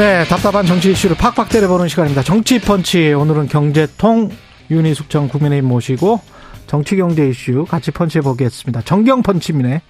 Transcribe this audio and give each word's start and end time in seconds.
네, 0.00 0.24
답답한 0.24 0.64
정치 0.64 0.92
이슈를 0.92 1.14
팍팍 1.14 1.50
때려보는 1.50 1.86
시간입니다. 1.88 2.22
정치 2.22 2.58
펀치. 2.58 3.12
오늘은 3.12 3.48
경제통 3.48 4.30
윤희숙 4.70 5.10
전 5.10 5.28
국민의힘 5.28 5.68
모시고 5.68 6.20
정치 6.66 6.96
경제 6.96 7.28
이슈 7.28 7.66
같이 7.66 7.90
펀치해 7.90 8.22
보겠습니다. 8.22 8.80
정경 8.80 9.22
펀치미네. 9.22 9.82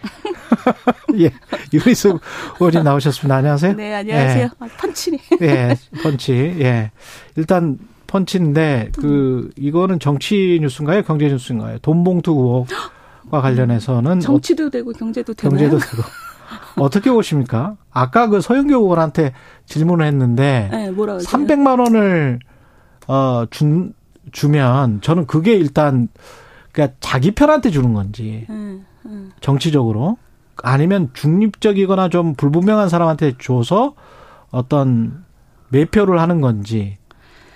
예, 1.21 1.31
윤희숙 1.73 2.21
의원님 2.59 2.83
나오셨습니다. 2.83 3.37
안녕하세요. 3.37 3.75
네, 3.75 3.95
안녕하세요. 3.95 4.43
예. 4.43 4.51
아, 4.59 4.67
펀치네. 4.81 5.19
예, 5.43 5.77
펀치. 6.03 6.57
예. 6.59 6.91
일단 7.37 7.79
펀치인데 8.09 8.91
그 8.99 9.51
이거는 9.57 10.01
정치 10.01 10.59
뉴스인가요? 10.61 11.05
경제 11.05 11.29
뉴스인가요? 11.29 11.79
돈봉투 11.83 12.33
의혹과 12.33 13.43
관련해서는 13.43 14.19
정치도 14.19 14.67
어, 14.67 14.71
되고 14.71 14.91
경제도 14.91 15.33
되고 15.35 15.51
경제도 15.51 15.79
되고 15.79 16.03
어떻게 16.77 17.11
보십니까? 17.11 17.77
아까 17.91 18.29
그 18.29 18.41
서영교 18.41 18.75
의원한테 18.75 19.33
질문을 19.67 20.07
했는데 20.07 20.69
네, 20.71 20.91
뭐라고 20.91 21.21
300만 21.21 21.81
원을 21.81 22.39
어 23.07 23.45
준, 23.51 23.93
주면 24.33 25.01
저는 25.01 25.27
그게 25.27 25.55
일단 25.55 26.09
그니까 26.73 26.95
자기 27.01 27.33
편한테 27.33 27.71
주는 27.71 27.93
건지 27.93 28.47
음, 28.51 28.85
음. 29.07 29.33
정치적으로 29.41 30.17
아니면 30.63 31.11
중립적이거나 31.15 32.09
좀 32.09 32.35
불분명한 32.35 32.89
사람한테 32.89 33.35
줘서 33.39 33.95
어떤 34.51 35.25
매표를 35.71 36.21
하는 36.21 36.41
건지 36.41 36.99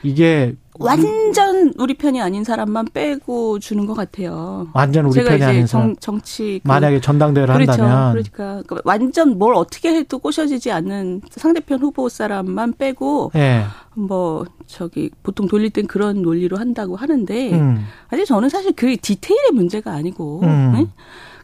이게 0.02 0.54
완전 0.78 1.72
우리 1.78 1.94
편이 1.94 2.20
아닌 2.20 2.42
사람만 2.42 2.88
빼고 2.92 3.58
주는 3.60 3.86
것 3.86 3.94
같아요. 3.94 4.66
완전 4.74 5.06
우리 5.06 5.22
편이 5.22 5.42
아닌 5.42 5.66
사람. 5.66 5.94
정, 6.00 6.20
치 6.20 6.60
그 6.62 6.68
만약에 6.68 7.00
전당대회를 7.00 7.54
그렇죠. 7.54 7.82
한다면. 7.84 8.22
그러니까 8.32 8.62
완전 8.84 9.38
뭘 9.38 9.54
어떻게 9.54 9.94
해도 9.94 10.18
꼬셔지지 10.18 10.72
않는 10.72 11.22
상대편 11.30 11.80
후보 11.80 12.08
사람만 12.08 12.74
빼고 12.78 13.30
네. 13.34 13.64
뭐 13.94 14.44
저기 14.66 15.10
보통 15.22 15.46
돌릴 15.46 15.70
땐 15.70 15.86
그런 15.86 16.22
논리로 16.22 16.56
한다고 16.56 16.96
하는데 16.96 17.52
음. 17.52 17.84
아직 18.08 18.24
저는 18.24 18.48
사실 18.48 18.72
그 18.74 18.96
디테일의 18.96 19.52
문제가 19.52 19.92
아니고. 19.92 20.40
음. 20.42 20.72
네? 20.74 20.86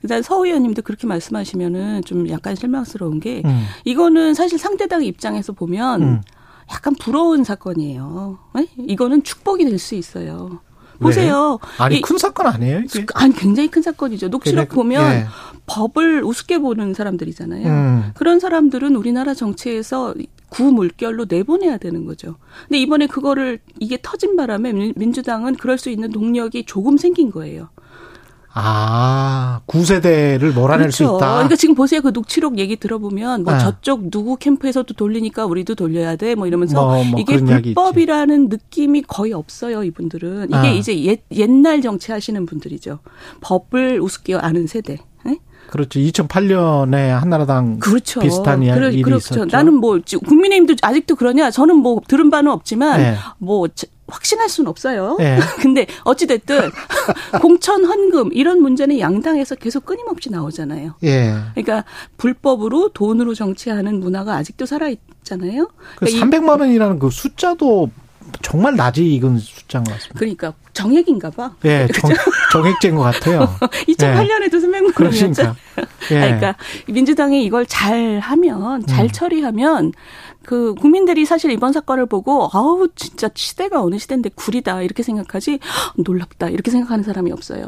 그다음 0.00 0.22
서 0.22 0.42
의원님도 0.44 0.80
그렇게 0.82 1.06
말씀하시면은 1.06 2.02
좀 2.04 2.26
약간 2.30 2.54
실망스러운 2.56 3.20
게 3.20 3.42
음. 3.44 3.64
이거는 3.84 4.34
사실 4.34 4.58
상대당 4.58 5.04
입장에서 5.04 5.52
보면. 5.52 6.22
음. 6.70 6.74
약간 6.74 6.94
부러운 6.94 7.44
사건이에요. 7.44 8.38
네? 8.54 8.68
이거는 8.78 9.22
축복이 9.22 9.64
될 9.64 9.78
수 9.78 9.94
있어요. 9.94 10.60
보세요. 11.00 11.58
네. 11.62 11.82
아니 11.82 11.96
이, 11.96 12.00
큰 12.02 12.18
사건 12.18 12.46
아니에요? 12.46 12.80
이게? 12.80 13.06
아니 13.14 13.34
굉장히 13.34 13.70
큰 13.70 13.80
사건이죠. 13.80 14.28
녹취록 14.28 14.68
그래, 14.68 14.74
보면 14.76 15.12
예. 15.12 15.26
법을 15.66 16.22
우습게 16.22 16.58
보는 16.58 16.92
사람들이잖아요. 16.92 17.66
음. 17.66 18.10
그런 18.14 18.38
사람들은 18.38 18.94
우리나라 18.96 19.32
정치에서 19.32 20.14
구물결로 20.50 21.26
내보내야 21.28 21.78
되는 21.78 22.04
거죠. 22.04 22.36
근데 22.68 22.78
이번에 22.78 23.06
그거를 23.06 23.60
이게 23.78 23.98
터진 24.02 24.36
바람에 24.36 24.92
민주당은 24.96 25.54
그럴 25.56 25.78
수 25.78 25.88
있는 25.88 26.10
동력이 26.10 26.64
조금 26.66 26.98
생긴 26.98 27.30
거예요. 27.30 27.70
아, 28.52 29.60
구세대를 29.66 30.52
몰아낼 30.52 30.86
그렇죠. 30.88 30.96
수 30.96 31.02
있다. 31.04 31.34
그러니까 31.34 31.56
지금 31.56 31.74
보세요. 31.74 32.02
그 32.02 32.08
녹취록 32.12 32.58
얘기 32.58 32.76
들어보면 32.76 33.44
뭐 33.44 33.52
네. 33.52 33.58
저쪽 33.60 34.10
누구 34.10 34.36
캠프에서도 34.36 34.92
돌리니까 34.92 35.46
우리도 35.46 35.76
돌려야 35.76 36.16
돼. 36.16 36.34
뭐 36.34 36.46
이러면서 36.46 36.84
뭐, 36.84 37.04
뭐 37.04 37.20
이게 37.20 37.38
불법이라는 37.38 38.48
느낌이 38.48 39.02
거의 39.02 39.32
없어요. 39.32 39.84
이분들은. 39.84 40.48
이게 40.48 40.60
네. 40.62 40.76
이제 40.76 41.00
옛, 41.04 41.22
옛날 41.30 41.80
정치하시는 41.80 42.44
분들이죠. 42.46 42.98
법을 43.40 44.00
우습게 44.00 44.34
아는 44.34 44.66
세대. 44.66 44.98
네? 45.24 45.38
그렇죠. 45.68 46.00
2008년에 46.00 47.10
한나라당 47.10 47.78
그렇죠. 47.78 48.18
비슷한 48.18 48.64
일이 48.64 49.02
그렇죠. 49.02 49.34
있었죠. 49.34 49.44
나는 49.44 49.74
뭐 49.74 50.00
국민의힘도 50.26 50.74
아직도 50.82 51.14
그러냐? 51.14 51.52
저는 51.52 51.76
뭐 51.76 52.00
들은 52.08 52.30
바는 52.30 52.50
없지만 52.50 53.00
네. 53.00 53.16
뭐 53.38 53.68
확신할 54.10 54.48
수는 54.48 54.68
없어요. 54.68 55.16
네. 55.18 55.38
근데 55.60 55.86
어찌됐든 56.04 56.70
공천 57.40 57.84
헌금 57.84 58.30
이런 58.32 58.60
문제는 58.60 58.98
양당에서 58.98 59.54
계속 59.56 59.84
끊임없이 59.84 60.30
나오잖아요. 60.30 60.94
예. 61.04 61.34
그러니까 61.54 61.84
불법으로 62.16 62.90
돈으로 62.90 63.34
정치하는 63.34 64.00
문화가 64.00 64.34
아직도 64.36 64.66
살아있잖아요. 64.66 65.66
그 65.96 66.06
그러니까 66.06 66.26
300만 66.26 66.60
원이라는 66.60 66.98
그 66.98 67.10
숫자도 67.10 67.90
정말 68.42 68.76
낮이 68.76 69.14
익은 69.14 69.38
숫자인 69.38 69.84
것 69.84 69.92
같습니다. 69.92 70.18
그러니까 70.18 70.52
정액인가 70.72 71.30
봐. 71.30 71.54
예, 71.64 71.86
정, 71.94 72.10
정액제인 72.52 72.94
것 72.94 73.02
같아요. 73.02 73.56
2008년에도 73.88 74.54
예. 74.54 74.58
300만 74.58 75.04
원이었죠. 75.04 75.56
예. 76.10 76.20
그러니까 76.20 76.56
민주당이 76.88 77.44
이걸 77.44 77.66
잘 77.66 78.18
하면, 78.20 78.86
잘 78.86 79.06
음. 79.06 79.08
처리하면 79.10 79.92
그 80.44 80.74
국민들이 80.74 81.24
사실 81.24 81.50
이번 81.50 81.72
사건을 81.72 82.06
보고 82.06 82.48
아우 82.52 82.88
진짜 82.96 83.28
시대가 83.34 83.82
어느 83.82 83.98
시대인데 83.98 84.30
구리다 84.34 84.82
이렇게 84.82 85.02
생각하지 85.02 85.58
놀랍다 85.96 86.48
이렇게 86.48 86.70
생각하는 86.70 87.04
사람이 87.04 87.30
없어요. 87.30 87.66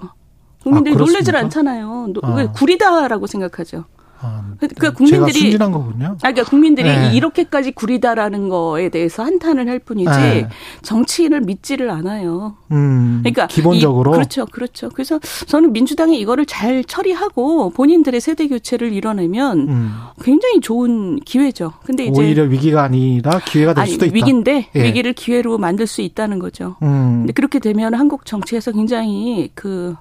국민들이 0.62 0.94
아, 0.94 0.99
놀래질 0.99 1.37
않잖아요. 1.37 2.12
아. 2.23 2.53
구리다라고 2.53 3.27
생각하죠. 3.27 3.84
아, 4.25 4.44
그러니까 4.59 4.93
국민들이 4.93 5.33
순진한 5.33 5.72
거군요. 5.72 6.06
아, 6.22 6.31
그러니까 6.31 6.44
국민들이 6.44 6.88
네. 6.88 7.12
이렇게까지 7.12 7.72
구리다라는 7.72 8.49
거에 8.49 8.88
대해서 8.88 9.25
한탄을 9.25 9.69
할 9.69 9.81
뿐이지 9.81 10.10
네. 10.10 10.49
정치인을 10.83 11.41
믿지를 11.41 11.91
않아요. 11.91 12.55
음, 12.71 13.19
그러니까 13.22 13.49
기본적으로 13.49 14.12
이, 14.12 14.15
그렇죠, 14.15 14.47
그렇죠. 14.47 14.91
그래서 14.91 15.19
저는 15.47 15.72
민주당이 15.72 16.21
이거를 16.21 16.47
잘 16.47 16.84
처리하고 16.84 17.71
본인들의 17.71 18.21
세대 18.21 18.47
교체를 18.47 18.93
이뤄내면 18.93 19.69
음. 19.69 19.93
굉장히 20.22 20.61
좋은 20.61 21.19
기회죠. 21.21 21.72
근데 21.84 22.05
이제 22.05 22.21
오히려 22.21 22.44
위기가 22.44 22.84
아니라 22.84 23.41
기회가 23.41 23.75
될 23.75 23.82
아니, 23.82 23.91
수도 23.91 24.06
있다. 24.06 24.15
위기인데 24.15 24.69
예. 24.77 24.84
위기를 24.84 25.12
기회로 25.15 25.59
만들 25.59 25.88
수 25.88 26.00
있다는 26.00 26.38
거죠. 26.38 26.77
음. 26.82 27.22
근데 27.22 27.32
그렇게 27.32 27.59
되면 27.59 27.94
한국 27.94 28.25
정치에서 28.25 28.71
굉장히 28.71 29.50
그 29.55 29.97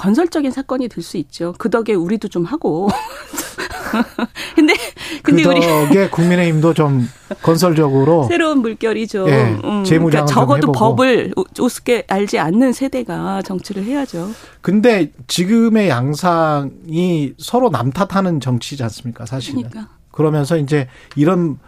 건설적인 0.00 0.50
사건이 0.50 0.88
될 0.88 1.02
수 1.02 1.16
있죠. 1.18 1.54
그 1.58 1.70
덕에 1.70 1.94
우리도 1.94 2.28
좀 2.28 2.44
하고. 2.44 2.88
근데 4.54 4.74
근데 5.22 5.42
그 5.42 5.60
덕에 5.60 6.08
국민의힘도 6.10 6.74
좀 6.74 7.08
건설적으로 7.42 8.24
새로운 8.28 8.60
물결이죠. 8.60 9.28
예, 9.28 9.58
음, 9.64 9.84
그러니까 9.84 10.24
적어도 10.26 10.72
법을 10.72 11.34
우습게 11.58 12.04
알지 12.08 12.38
않는 12.38 12.72
세대가 12.72 13.42
정치를 13.42 13.84
해야죠. 13.84 14.30
근데 14.60 15.10
지금의 15.26 15.88
양상이 15.88 17.32
서로 17.38 17.70
남탓하는 17.70 18.40
정치지 18.40 18.82
않습니까? 18.84 19.26
사실은. 19.26 19.68
그러니까. 19.68 19.92
그러면서 20.12 20.56
이제 20.56 20.86
이런 21.16 21.58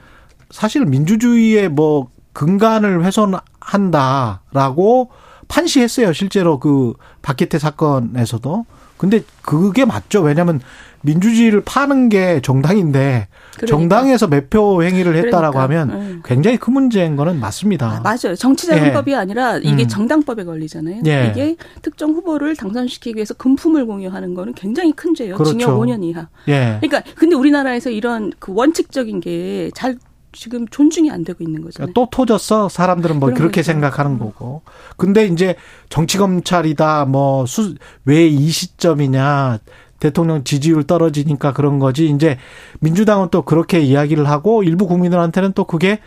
사실 0.50 0.84
민주주의의 0.84 1.68
뭐 1.68 2.08
근간을 2.34 3.04
훼손한다라고 3.04 5.10
판시했어요. 5.52 6.12
실제로 6.14 6.58
그 6.58 6.94
박기태 7.20 7.58
사건에서도. 7.58 8.64
근데 8.96 9.22
그게 9.42 9.84
맞죠. 9.84 10.22
왜냐하면 10.22 10.60
민주주의를 11.02 11.62
파는 11.64 12.08
게 12.08 12.40
정당인데 12.40 13.26
그러니까. 13.56 13.66
정당에서 13.66 14.28
매표 14.28 14.84
행위를 14.84 15.16
했다라고 15.16 15.58
그러니까. 15.58 15.62
하면 15.62 15.88
네. 15.88 16.18
굉장히 16.24 16.56
큰 16.56 16.72
문제인 16.72 17.16
거는 17.16 17.40
맞습니다. 17.40 17.90
아, 17.90 18.00
맞아요. 18.00 18.36
정치자금법이 18.36 19.10
예. 19.10 19.16
아니라 19.16 19.56
이게 19.58 19.82
음. 19.82 19.88
정당법에 19.88 20.44
걸리잖아요. 20.44 21.02
예. 21.06 21.30
이게 21.32 21.56
특정 21.82 22.12
후보를 22.12 22.54
당선시키기 22.54 23.16
위해서 23.16 23.34
금품을 23.34 23.86
공유하는 23.86 24.34
거는 24.34 24.54
굉장히 24.54 24.92
큰 24.92 25.14
죄예요. 25.14 25.34
그렇죠. 25.34 25.58
징역 25.58 25.80
5년 25.80 26.04
이하. 26.04 26.28
예. 26.46 26.78
그러니까 26.80 27.02
근데 27.16 27.34
우리나라에서 27.34 27.90
이런 27.90 28.32
그 28.38 28.52
원칙적인 28.54 29.20
게 29.20 29.70
잘 29.74 29.98
지금 30.32 30.66
존중이 30.68 31.10
안 31.10 31.24
되고 31.24 31.42
있는 31.44 31.62
거잖아요. 31.62 31.92
그러니까 31.92 31.94
또 31.94 32.08
터졌어. 32.10 32.68
사람들은 32.68 33.20
뭐 33.20 33.30
그렇게 33.30 33.60
거죠. 33.60 33.72
생각하는 33.72 34.18
거고. 34.18 34.62
근데 34.96 35.26
이제 35.26 35.56
정치 35.88 36.18
검찰이다. 36.18 37.04
뭐 37.06 37.44
수 37.46 37.74
왜 38.06 38.28
이 38.28 38.48
시점이냐. 38.50 39.58
대통령 40.00 40.42
지지율 40.42 40.82
떨어지니까 40.84 41.52
그런 41.52 41.78
거지. 41.78 42.08
이제 42.10 42.36
민주당은 42.80 43.28
또 43.30 43.42
그렇게 43.42 43.80
이야기를 43.80 44.28
하고 44.28 44.62
일부 44.64 44.86
국민들한테는 44.88 45.52
또 45.52 45.64
그게 45.64 46.00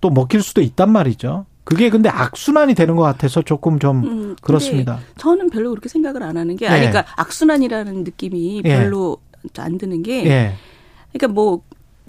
또 0.00 0.10
먹힐 0.10 0.42
수도 0.42 0.60
있단 0.60 0.90
말이죠. 0.92 1.46
그게 1.64 1.90
근데 1.90 2.08
악순환이 2.08 2.74
되는 2.74 2.94
것 2.96 3.02
같아서 3.02 3.42
조금 3.42 3.78
좀 3.78 4.04
음, 4.04 4.36
그렇습니다. 4.42 4.98
저는 5.16 5.50
별로 5.50 5.70
그렇게 5.70 5.88
생각을 5.88 6.22
안 6.22 6.36
하는 6.36 6.56
게, 6.56 6.66
아니, 6.68 6.84
예. 6.84 6.90
그러니까 6.90 7.12
악순환이라는 7.16 8.04
느낌이 8.04 8.62
예. 8.64 8.76
별로 8.76 9.16
안 9.58 9.78
드는 9.78 10.02
게, 10.02 10.24
예. 10.26 10.54
그러니까 11.12 11.28
뭐 11.34 11.62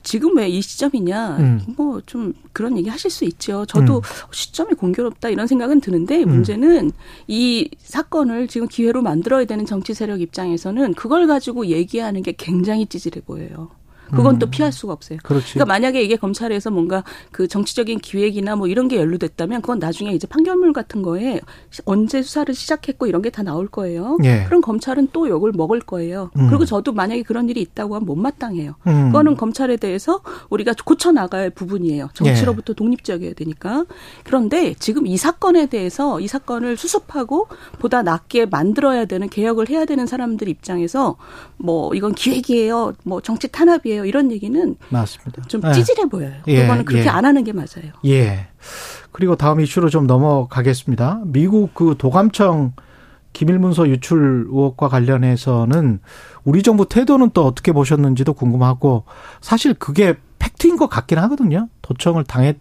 지금 0.03 0.37
왜 0.37 0.49
이 0.49 0.61
시점이냐, 0.61 1.37
음. 1.37 1.61
뭐좀 1.77 2.33
그런 2.51 2.77
얘기 2.77 2.89
하실 2.89 3.09
수 3.09 3.25
있죠. 3.25 3.65
저도 3.65 3.97
음. 3.97 4.01
시점이 4.31 4.73
공교롭다 4.73 5.29
이런 5.29 5.47
생각은 5.47 5.81
드는데 5.81 6.23
음. 6.23 6.29
문제는 6.29 6.91
이 7.27 7.69
사건을 7.79 8.47
지금 8.47 8.67
기회로 8.67 9.01
만들어야 9.01 9.45
되는 9.45 9.65
정치 9.65 9.93
세력 9.93 10.21
입장에서는 10.21 10.93
그걸 10.93 11.25
가지고 11.27 11.67
얘기하는 11.67 12.21
게 12.21 12.33
굉장히 12.37 12.85
찌질해 12.85 13.21
보여요. 13.21 13.69
그건 14.15 14.35
음. 14.35 14.39
또 14.39 14.49
피할 14.49 14.71
수가 14.71 14.93
없어요. 14.93 15.19
그렇지. 15.23 15.55
그러니까 15.55 15.65
만약에 15.73 16.01
이게 16.01 16.15
검찰에서 16.15 16.71
뭔가 16.71 17.03
그 17.31 17.47
정치적인 17.47 17.99
기획이나 17.99 18.55
뭐 18.55 18.67
이런 18.67 18.87
게 18.87 18.95
연루됐다면 18.97 19.61
그건 19.61 19.79
나중에 19.79 20.13
이제 20.13 20.27
판결문 20.27 20.71
같은 20.71 21.01
거에 21.01 21.41
언제 21.85 22.21
수사를 22.21 22.53
시작했고 22.53 23.05
이런 23.07 23.21
게 23.21 23.33
다 23.33 23.43
나올 23.43 23.67
거예요. 23.67 24.17
예. 24.23 24.43
그럼 24.45 24.61
검찰은 24.61 25.09
또 25.11 25.27
욕을 25.27 25.51
먹을 25.51 25.81
거예요. 25.81 26.29
음. 26.37 26.47
그리고 26.47 26.63
저도 26.65 26.93
만약에 26.93 27.23
그런 27.23 27.49
일이 27.49 27.59
있다고 27.61 27.95
하면 27.95 28.05
못마땅해요. 28.05 28.75
음. 28.87 29.05
그거는 29.07 29.35
검찰에 29.35 29.75
대해서 29.75 30.21
우리가 30.49 30.73
고쳐 30.85 31.11
나갈 31.11 31.49
부분이에요. 31.49 32.09
정치로부터 32.13 32.71
예. 32.71 32.75
독립적이어야 32.75 33.33
되니까. 33.33 33.85
그런데 34.23 34.75
지금 34.75 35.07
이 35.07 35.17
사건에 35.17 35.65
대해서 35.65 36.19
이 36.21 36.27
사건을 36.27 36.77
수습하고 36.77 37.47
보다 37.79 38.03
낫게 38.03 38.45
만들어야 38.45 39.05
되는 39.05 39.27
개혁을 39.27 39.69
해야 39.69 39.83
되는 39.85 40.05
사람들 40.05 40.47
입장에서 40.47 41.17
뭐 41.57 41.93
이건 41.95 42.13
기획이에요. 42.13 42.93
뭐 43.03 43.19
정치 43.21 43.47
탄압이에요. 43.47 44.02
거예요. 44.03 44.09
이런 44.09 44.31
얘기는 44.31 44.75
맞습니다. 44.89 45.43
좀 45.43 45.61
예. 45.65 45.73
찌질해 45.73 46.03
예. 46.05 46.09
보여요. 46.09 46.33
그거는 46.45 46.85
그렇게 46.85 47.05
예. 47.05 47.09
안 47.09 47.25
하는 47.25 47.43
게 47.43 47.53
맞아요. 47.53 47.91
예. 48.05 48.47
그리고 49.11 49.35
다음 49.35 49.61
이슈로 49.61 49.89
좀 49.89 50.07
넘어가겠습니다. 50.07 51.21
미국 51.25 51.73
그 51.73 51.95
도감청 51.97 52.73
기밀문서 53.33 53.89
유출 53.89 54.45
의혹과 54.47 54.89
관련해서는 54.89 55.99
우리 56.43 56.61
정부 56.61 56.87
태도는 56.87 57.31
또 57.33 57.45
어떻게 57.45 57.71
보셨는지도 57.71 58.33
궁금하고 58.33 59.05
사실 59.41 59.73
그게 59.73 60.15
팩트인 60.39 60.77
것 60.77 60.87
같긴 60.87 61.17
하거든요. 61.19 61.67
도청을 61.81 62.25
당했 62.25 62.57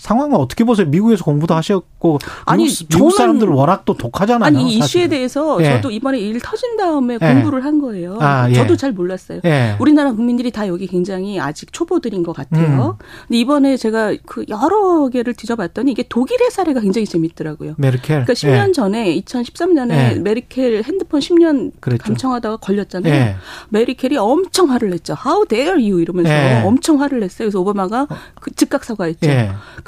상황은 0.00 0.36
어떻게 0.36 0.64
보세요? 0.64 0.86
미국에서 0.86 1.24
공부도 1.24 1.54
하셨고 1.54 2.18
아니 2.46 2.66
미국 2.66 3.12
사람들 3.12 3.48
워낙 3.48 3.84
또 3.84 3.94
독하잖아요. 3.94 4.46
아니 4.46 4.72
이 4.72 4.78
이슈에 4.78 5.08
대해서 5.08 5.62
예. 5.62 5.74
저도 5.74 5.90
이번에 5.90 6.18
일 6.18 6.40
터진 6.40 6.78
다음에 6.78 7.14
예. 7.14 7.18
공부를 7.18 7.64
한 7.64 7.80
거예요. 7.80 8.16
아, 8.20 8.48
예. 8.48 8.54
저도 8.54 8.76
잘 8.76 8.92
몰랐어요. 8.92 9.40
예. 9.44 9.76
우리나라 9.78 10.12
국민들이 10.12 10.50
다 10.50 10.66
여기 10.68 10.86
굉장히 10.86 11.38
아직 11.38 11.70
초보들인 11.74 12.22
것 12.22 12.34
같아요. 12.34 12.96
음. 12.98 13.04
근데 13.28 13.38
이번에 13.38 13.76
제가 13.76 14.14
그 14.24 14.46
여러 14.48 15.10
개를 15.10 15.34
뒤져봤더니 15.34 15.92
이게 15.92 16.02
독일의 16.08 16.50
사례가 16.50 16.80
굉장히 16.80 17.06
재밌더라고요. 17.06 17.74
메르켈. 17.76 18.24
그러니까 18.24 18.32
10년 18.32 18.68
예. 18.68 18.72
전에 18.72 19.20
2013년에 19.20 19.90
예. 19.90 20.18
메르켈 20.18 20.82
핸드폰 20.82 21.20
10년 21.20 21.72
그랬죠. 21.78 22.04
감청하다가 22.04 22.56
걸렸잖아요. 22.56 23.36
메르켈이 23.68 24.16
엄청 24.16 24.70
화를 24.70 24.88
냈죠. 24.88 25.14
How 25.26 25.46
dare 25.46 25.72
you 25.72 26.00
이러면서 26.00 26.66
엄청 26.66 27.02
화를 27.02 27.20
냈어요. 27.20 27.48
그래서 27.48 27.60
오바마가 27.60 28.06
그 28.40 28.50
즉각 28.52 28.84
사과했죠. 28.84 29.28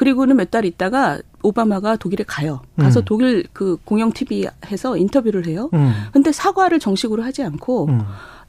그리고는 0.03 0.37
몇 0.37 0.51
달 0.51 0.65
있다가 0.65 1.21
오바마가 1.45 1.95
독일에 1.97 2.25
가요. 2.27 2.61
가서 2.77 3.01
음. 3.01 3.05
독일 3.05 3.45
그 3.53 3.77
공영 3.85 4.11
TV에서 4.13 4.97
인터뷰를 4.97 5.47
해요. 5.47 5.71
음. 5.75 5.93
근데 6.13 6.33
사과를 6.33 6.81
정식으로 6.81 7.23
하지 7.23 7.43
않고 7.45 7.87
음. 7.87 8.01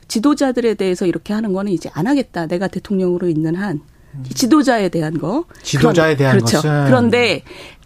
지도자들에 0.07 0.73
대해서 0.73 1.05
이렇게 1.05 1.31
하는 1.31 1.53
거는 1.53 1.71
이제 1.71 1.89
안 1.93 2.07
하겠다. 2.07 2.47
내가 2.47 2.67
대통령으로 2.67 3.29
있는 3.29 3.55
한 3.55 3.81
지도자에 4.33 4.89
대한 4.89 5.17
거. 5.19 5.45
지도자에 5.61 6.15
대한 6.15 6.37
그렇죠. 6.37 6.57
것은. 6.57 6.85
그런데 6.85 7.43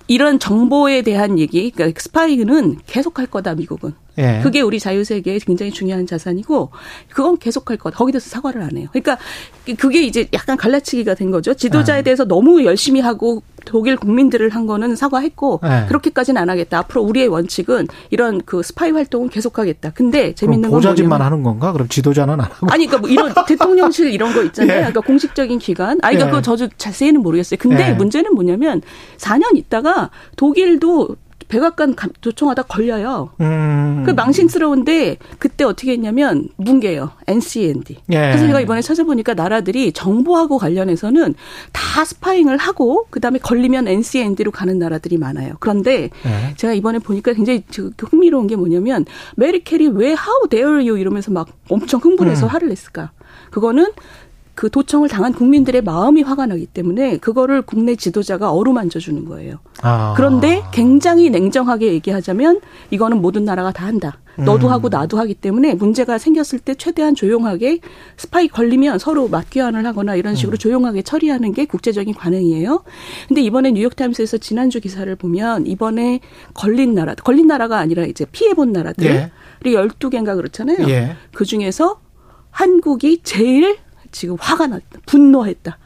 이런 0.07 0.39
정보에 0.39 1.01
대한 1.01 1.37
얘기, 1.37 1.69
그러니까 1.71 1.99
스파이는 2.01 2.77
계속 2.87 3.19
할 3.19 3.27
거다 3.27 3.53
미국은. 3.55 3.93
예. 4.17 4.39
그게 4.43 4.61
우리 4.61 4.79
자유세계에 4.79 5.39
굉장히 5.39 5.71
중요한 5.71 6.07
자산이고 6.07 6.69
그건 7.09 7.37
계속할 7.37 7.77
거다. 7.77 7.97
거기 7.97 8.11
대해서 8.11 8.29
사과를 8.29 8.61
안 8.61 8.77
해요. 8.77 8.87
그러니까 8.91 9.17
그게 9.77 10.03
이제 10.03 10.27
약간 10.33 10.57
갈라치기가 10.57 11.13
된 11.13 11.31
거죠. 11.31 11.53
지도자에 11.53 11.99
아. 11.99 12.01
대해서 12.01 12.25
너무 12.25 12.63
열심히 12.63 12.99
하고 13.01 13.43
독일 13.65 13.97
국민들을 13.97 14.49
한 14.49 14.65
거는 14.65 14.95
사과했고 14.95 15.59
네. 15.61 15.85
그렇게까지는 15.87 16.41
안 16.41 16.49
하겠다. 16.49 16.79
앞으로 16.79 17.03
우리의 17.03 17.27
원칙은 17.27 17.87
이런 18.09 18.41
그 18.45 18.63
스파이 18.63 18.91
활동은 18.91 19.29
계속하겠다. 19.29 19.91
근데 19.91 20.33
재밌는 20.33 20.69
건 20.69 20.79
보좌진만 20.79 21.21
하는 21.21 21.43
건가? 21.43 21.73
그럼 21.73 21.87
지도자는 21.87 22.33
안 22.35 22.39
하고? 22.39 22.67
아니 22.71 22.87
그러니까 22.87 22.97
뭐 22.99 23.09
이런 23.09 23.33
대통령실 23.45 24.11
이런 24.11 24.33
거 24.33 24.43
있잖아요. 24.43 24.71
예. 24.77 24.79
그러니까 24.79 25.01
공식적인 25.01 25.59
기관. 25.59 25.99
아니 26.01 26.15
그러니까 26.15 26.37
예. 26.37 26.39
그 26.39 26.41
저도 26.41 26.69
자세히는 26.77 27.21
모르겠어요. 27.21 27.57
근데 27.59 27.89
예. 27.89 27.93
문제는 27.93 28.33
뭐냐면 28.33 28.81
4년 29.17 29.57
있다가 29.57 30.09
독일도 30.37 31.17
백악관 31.47 31.95
도청하다 32.21 32.63
걸려요. 32.63 33.29
음. 33.39 34.03
그 34.05 34.11
망신스러운데 34.11 35.17
그때 35.39 35.63
어떻게 35.63 35.93
했냐면 35.93 36.49
뭉개요. 36.57 37.11
NCND. 37.27 37.97
예. 38.11 38.15
그래서 38.15 38.47
제가 38.47 38.61
이번에 38.61 38.81
찾아보니까 38.81 39.33
나라들이 39.33 39.91
정보하고 39.91 40.57
관련해서는 40.57 41.35
다 41.71 42.05
스파잉을 42.05 42.57
하고 42.57 43.07
그다음에 43.09 43.39
걸리면 43.39 43.87
NCND로 43.87 44.51
가는 44.51 44.77
나라들이 44.77 45.17
많아요. 45.17 45.53
그런데 45.59 46.09
예. 46.25 46.53
제가 46.57 46.73
이번에 46.73 46.99
보니까 46.99 47.33
굉장히 47.33 47.63
흥미로운 47.97 48.47
게 48.47 48.55
뭐냐면 48.55 49.05
메리켈이 49.35 49.89
왜 49.89 50.07
How 50.09 50.49
dare 50.49 50.87
you 50.87 50.97
이러면서 50.97 51.31
막 51.31 51.47
엄청 51.69 51.99
흥분해서 52.01 52.45
음. 52.45 52.49
화를 52.49 52.69
냈을까? 52.69 53.11
그거는 53.51 53.87
그 54.57 54.71
도청을 54.71 55.07
당한 55.07 55.33
국민들의 55.33 55.83
마음이 55.83 56.23
화가 56.23 56.47
나기 56.47 56.65
때문에 56.65 57.17
그거를 57.17 57.61
국내 57.61 57.95
지도자가 57.95 58.51
어루만져 58.51 58.97
주는 58.97 59.23
거예요. 59.23 59.59
아. 59.83 60.15
그런데 60.17 60.63
굉장히 60.73 61.29
냉정하게 61.29 61.93
얘기하자면 61.93 62.61
이거는 62.89 63.21
모든 63.21 63.45
나라가 63.45 63.71
다 63.71 63.85
한다. 63.85 64.17
너도 64.35 64.67
음. 64.67 64.71
하고 64.71 64.89
나도 64.89 65.19
하기 65.19 65.35
때문에 65.35 65.75
문제가 65.75 66.17
생겼을 66.17 66.57
때 66.57 66.73
최대한 66.73 67.13
조용하게 67.13 67.81
스파이 68.17 68.47
걸리면 68.47 68.97
서로 68.97 69.27
맞교환을 69.27 69.85
하거나 69.85 70.15
이런 70.15 70.33
식으로 70.33 70.55
음. 70.55 70.57
조용하게 70.57 71.03
처리하는 71.03 71.53
게 71.53 71.65
국제적인 71.65 72.15
관행이에요. 72.15 72.83
근데 73.27 73.41
이번에 73.43 73.69
뉴욕타임스에서 73.73 74.39
지난주 74.39 74.81
기사를 74.81 75.15
보면 75.17 75.67
이번에 75.67 76.19
걸린 76.55 76.95
나라, 76.95 77.13
걸린 77.13 77.45
나라가 77.45 77.77
아니라 77.77 78.05
이제 78.05 78.25
피해본 78.31 78.71
나라들이 78.71 79.07
예. 79.07 79.31
12개인가 79.63 80.35
그렇잖아요. 80.35 80.89
예. 80.89 81.15
그 81.31 81.45
중에서 81.45 81.99
한국이 82.49 83.21
제일 83.21 83.77
지금 84.11 84.35
화가 84.39 84.67
났다. 84.67 84.99
분노했다. 85.05 85.77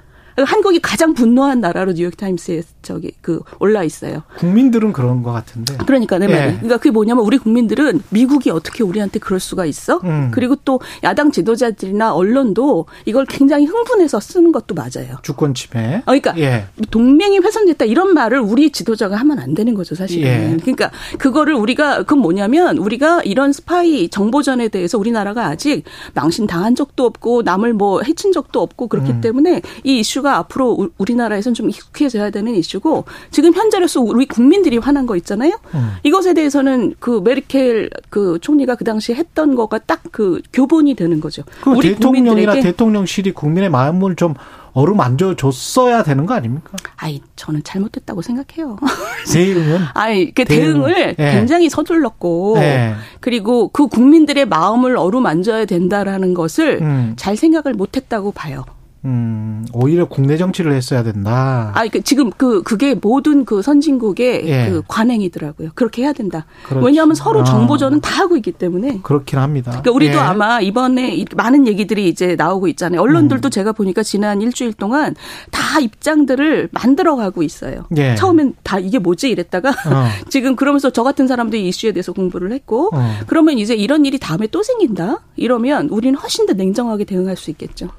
한국이 0.46 0.80
가장 0.80 1.14
분노한 1.14 1.60
나라로 1.60 1.94
뉴욕타임스에 1.94 2.62
저기 2.82 3.12
그 3.22 3.42
올라 3.60 3.84
있어요. 3.84 4.24
국민들은 4.38 4.94
그런 4.94 5.24
것 5.24 5.32
같은데. 5.32 5.78
그러니까 5.86 6.18
네, 6.18 6.26
예. 6.26 6.54
그러니까 6.56 6.78
그게 6.78 6.92
뭐냐면 6.92 7.24
우리 7.26 7.38
국민들은 7.38 8.02
미국이 8.10 8.50
어떻게 8.50 8.84
우리한테 8.84 9.20
그럴 9.20 9.40
수가 9.40 9.66
있어? 9.66 10.00
음. 10.04 10.32
그리고 10.34 10.56
또 10.66 10.80
야당 11.04 11.32
지도자들이나 11.32 12.14
언론도 12.14 12.88
이걸 13.06 13.26
굉장히 13.26 13.66
흥분해서 13.66 14.20
쓰는 14.20 14.52
것도 14.52 14.76
맞아요. 14.76 15.18
주권 15.22 15.54
침해. 15.54 15.98
어, 15.98 16.04
그러니까 16.06 16.38
예. 16.38 16.66
동맹이 16.90 17.40
훼손됐다 17.40 17.86
이런 17.86 18.14
말을 18.14 18.40
우리 18.40 18.72
지도자가 18.72 19.16
하면 19.18 19.40
안 19.40 19.54
되는 19.54 19.74
거죠, 19.74 19.96
사실은. 19.96 20.28
예. 20.28 20.58
그러니까 20.62 20.92
그거를 21.20 21.54
우리가 21.54 22.00
그건 22.00 22.20
뭐냐면 22.20 22.78
우리가 22.78 23.22
이런 23.24 23.54
스파이 23.54 24.10
정보전에 24.10 24.70
대해서 24.70 24.98
우리나라가 24.98 25.48
아직 25.48 25.84
망신 26.14 26.48
당한 26.48 26.76
적도 26.76 27.06
없고 27.06 27.44
남을 27.44 27.74
뭐 27.74 28.02
해친 28.02 28.32
적도 28.32 28.62
없고 28.62 28.88
그렇기 28.88 29.12
음. 29.12 29.22
때문에 29.22 29.62
이 29.84 30.00
이슈가 30.00 30.38
앞으로 30.38 30.90
우리나라에서는 30.98 31.54
좀 31.54 31.70
익숙해져야 31.70 32.30
되는 32.32 32.56
이슈. 32.56 32.71
이슈고 32.72 33.06
지금 33.32 33.54
현재로서 33.54 34.02
우리 34.02 34.26
국민들이 34.26 34.78
화난 34.78 35.06
거 35.06 35.16
있잖아요. 35.16 35.58
음. 35.74 35.96
이것에 36.04 36.34
대해서는 36.34 36.96
그 37.00 37.22
메르켈 37.24 37.90
그 38.10 38.40
총리가 38.42 38.76
그 38.76 38.84
당시 38.84 39.14
했던 39.14 39.56
거가 39.56 39.80
딱 39.80 40.02
그 40.12 40.42
교본이 40.54 40.96
되는 40.96 41.20
거죠. 41.20 41.44
그 41.62 41.72
우리 41.72 41.94
대통령이나 41.94 42.54
대통령실이 42.54 43.32
국민의 43.32 43.70
마음을 43.70 44.16
좀 44.16 44.36
어루만져 44.74 45.36
줬어야 45.36 46.04
되는 46.04 46.26
거 46.26 46.34
아닙니까? 46.34 46.72
아이, 46.96 47.22
저는 47.36 47.62
잘못됐다고 47.64 48.22
생각해요. 48.22 48.78
대응은? 49.34 49.80
아이, 49.94 50.32
그 50.32 50.46
대응. 50.46 50.86
을 50.86 51.16
네. 51.18 51.32
굉장히 51.34 51.70
서둘렀고, 51.70 52.56
네. 52.56 52.94
그리고 53.20 53.68
그 53.70 53.88
국민들의 53.88 54.46
마음을 54.46 54.96
어루만져야 54.96 55.66
된다라는 55.66 56.34
것을 56.34 56.80
음. 56.82 57.14
잘 57.18 57.36
생각을 57.36 57.74
못했다고 57.74 58.32
봐요. 58.32 58.64
음, 59.04 59.66
오히려 59.74 60.06
국내 60.08 60.38
정치를 60.38 60.74
했어야 60.74 61.02
된다. 61.02 61.72
아, 61.74 61.88
그 61.88 62.02
지금 62.02 62.30
그 62.30 62.62
그게 62.62 62.94
모든 62.94 63.46
그 63.46 63.62
선진국의 63.64 64.48
예. 64.48 64.70
그 64.70 64.84
관행이더라고요. 64.88 65.70
그렇게 65.74 66.04
해야 66.04 66.14
된다. 66.14 66.46
그렇지. 66.68 66.86
왜냐하면 66.86 67.16
서로 67.16 67.42
아. 67.42 67.44
정보전은 67.44 68.02
다 68.02 68.22
하고 68.22 68.36
있기 68.38 68.52
때문에. 68.52 69.00
그렇긴 69.02 69.40
합니다. 69.40 69.72
그러니까 69.72 69.92
우리도 69.92 70.18
예. 70.18 70.20
아마 70.20 70.62
이번에 70.62 71.26
많은 71.36 71.68
얘기들이 71.68 72.08
이제 72.08 72.36
나오고 72.36 72.68
있잖아요. 72.70 73.02
언론들도 73.02 73.48
음. 73.48 73.50
제가 73.50 73.72
보니까 73.72 74.04
지난 74.04 74.42
일주일 74.42 74.74
동안 74.74 75.16
다 75.50 75.80
입장들을 75.80 76.70
만들어가고 76.72 77.42
있어요. 77.42 77.86
예. 77.98 78.14
처음엔 78.14 78.54
다 78.62 78.78
이게 78.78 79.00
뭐지 79.00 79.30
이랬다가 79.30 79.70
어. 79.70 80.08
지금 80.30 80.56
그러면서 80.56 80.92
저 80.92 81.02
같은 81.02 81.26
사람들이 81.26 81.68
이슈에 81.68 81.92
대해서 81.92 82.14
공부를 82.14 82.52
했고 82.52 82.90
어. 82.94 83.14
그러면 83.26 83.58
이제 83.58 83.74
이런 83.74 84.06
일이 84.06 84.20
다음에 84.20 84.46
또 84.48 84.62
생긴다. 84.62 85.24
이러면 85.38 85.90
우리는 85.90 86.16
훨씬 86.20 86.46
더 86.46 86.54
냉정하게 86.54 87.06
대응할 87.06 87.36
수 87.36 87.50
있겠죠. 87.50 87.90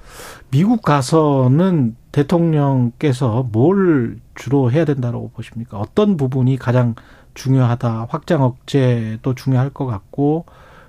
미국 0.53 0.83
가서는 0.83 1.97
대통령께서 2.13 3.49
뭘 3.53 4.21
주로 4.35 4.71
해야 4.71 4.85
된다고 4.85 5.31
보십니까? 5.31 5.79
어떤 5.79 6.19
부분이 6.19 6.59
가장 6.59 6.95
중요하다. 7.33 8.09
확장 8.11 8.43
억제도 8.43 9.35
중요할 9.35 9.71
것 9.71 9.87
같고 9.87 10.45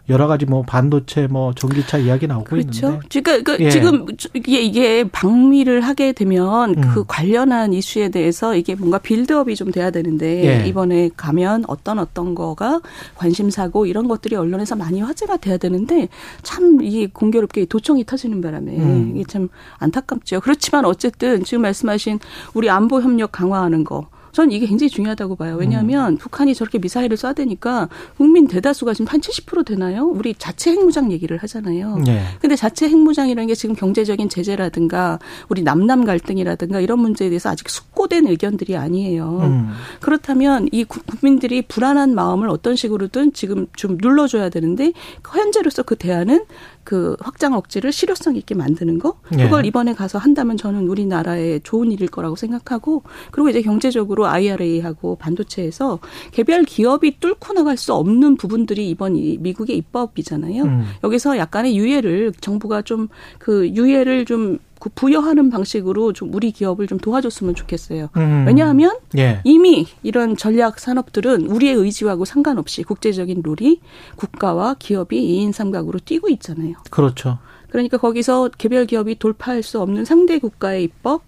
여러 0.09 0.27
가지 0.27 0.45
뭐 0.45 0.63
반도체 0.63 1.27
뭐 1.27 1.53
전기차 1.53 1.97
이야기 1.97 2.27
나오고 2.27 2.45
그렇죠. 2.45 2.87
있는데. 2.87 3.21
그러니까 3.21 3.55
그 3.55 3.63
예. 3.63 3.69
지금 3.69 4.05
이게 4.33 4.61
이게 4.61 5.03
방미를 5.05 5.81
하게 5.81 6.11
되면 6.11 6.75
음. 6.75 6.81
그 6.93 7.05
관련한 7.07 7.71
이슈에 7.71 8.09
대해서 8.09 8.55
이게 8.55 8.75
뭔가 8.75 8.97
빌드업이 8.97 9.55
좀 9.55 9.71
돼야 9.71 9.91
되는데 9.91 10.63
예. 10.63 10.67
이번에 10.67 11.09
가면 11.15 11.63
어떤 11.67 11.99
어떤 11.99 12.35
거가 12.35 12.81
관심사고 13.15 13.85
이런 13.85 14.09
것들이 14.09 14.35
언론에서 14.35 14.75
많이 14.75 14.99
화제가 15.01 15.37
돼야 15.37 15.57
되는데 15.57 16.09
참 16.41 16.81
이게 16.81 17.07
공교롭게 17.07 17.65
도청이 17.65 18.03
터지는 18.05 18.41
바람에 18.41 18.75
음. 18.75 19.11
이게 19.15 19.23
참 19.23 19.47
안타깝죠. 19.77 20.41
그렇지만 20.41 20.83
어쨌든 20.83 21.45
지금 21.45 21.61
말씀하신 21.61 22.19
우리 22.53 22.69
안보 22.69 23.01
협력 23.01 23.31
강화하는 23.31 23.85
거 23.85 24.07
저는 24.33 24.51
이게 24.51 24.65
굉장히 24.65 24.89
중요하다고 24.89 25.35
봐요. 25.35 25.55
왜냐하면 25.57 26.13
음. 26.13 26.17
북한이 26.17 26.55
저렇게 26.55 26.79
미사일을 26.79 27.15
쏴대니까 27.17 27.87
국민 28.17 28.47
대다수가 28.47 28.93
지금 28.93 29.07
한 29.07 29.21
70% 29.21 29.65
되나요? 29.65 30.05
우리 30.05 30.33
자체 30.33 30.71
핵무장 30.71 31.11
얘기를 31.11 31.37
하잖아요. 31.37 31.99
네. 31.99 32.23
근데 32.41 32.55
자체 32.55 32.89
핵무장이라는 32.89 33.47
게 33.47 33.55
지금 33.55 33.75
경제적인 33.75 34.29
제재라든가 34.29 35.19
우리 35.49 35.61
남남 35.61 36.03
갈등이라든가 36.03 36.79
이런 36.79 36.99
문제에 36.99 37.29
대해서 37.29 37.49
아직 37.49 37.69
숙고된 37.69 38.27
의견들이 38.27 38.75
아니에요. 38.75 39.39
음. 39.43 39.71
그렇다면 40.01 40.67
이 40.71 40.83
국민들이 40.83 41.61
불안한 41.61 42.15
마음을 42.15 42.49
어떤 42.49 42.75
식으로든 42.75 43.33
지금 43.33 43.67
좀 43.75 43.97
눌러줘야 44.01 44.49
되는데 44.49 44.93
현재로서 45.23 45.83
그 45.83 45.95
대안은 45.95 46.45
그 46.83 47.15
확장 47.19 47.53
억지를 47.53 47.91
실효성 47.91 48.35
있게 48.35 48.55
만드는 48.55 48.99
거 48.99 49.17
네. 49.29 49.43
그걸 49.43 49.61
네. 49.61 49.67
이번에 49.69 49.93
가서 49.93 50.17
한다면 50.17 50.57
저는 50.57 50.87
우리나라에 50.87 51.59
좋은 51.59 51.91
일일 51.91 52.09
거라고 52.09 52.35
생각하고 52.35 53.03
그리고 53.31 53.49
이제 53.49 53.61
경제적으로 53.61 54.22
IRA하고 54.25 55.15
반도체에서 55.15 55.99
개별 56.31 56.63
기업이 56.63 57.19
뚫고 57.19 57.53
나갈 57.53 57.77
수 57.77 57.93
없는 57.93 58.37
부분들이 58.37 58.89
이번 58.89 59.15
이 59.15 59.37
미국의 59.39 59.77
입법이잖아요. 59.77 60.63
음. 60.63 60.85
여기서 61.03 61.37
약간의 61.37 61.77
유예를 61.77 62.33
정부가 62.39 62.81
좀 62.81 63.07
그 63.39 63.67
유예를 63.69 64.25
좀그 64.25 64.89
부여하는 64.95 65.49
방식으로 65.49 66.13
좀 66.13 66.33
우리 66.33 66.51
기업을 66.51 66.87
좀 66.87 66.97
도와줬으면 66.97 67.55
좋겠어요. 67.55 68.09
음. 68.17 68.45
왜냐하면 68.47 68.97
예. 69.17 69.41
이미 69.43 69.87
이런 70.03 70.37
전략 70.37 70.79
산업들은 70.79 71.47
우리의 71.47 71.75
의지하고 71.75 72.25
상관없이 72.25 72.83
국제적인 72.83 73.41
룰이 73.43 73.79
국가와 74.15 74.75
기업이 74.79 75.19
2인 75.19 75.51
삼각으로 75.51 75.99
뛰고 75.99 76.29
있잖아요. 76.29 76.75
그렇죠. 76.89 77.39
그러니까 77.69 77.97
거기서 77.97 78.51
개별 78.57 78.85
기업이 78.85 79.17
돌파할 79.17 79.63
수 79.63 79.81
없는 79.81 80.05
상대 80.05 80.37
국가의 80.37 80.83
입법 80.83 81.23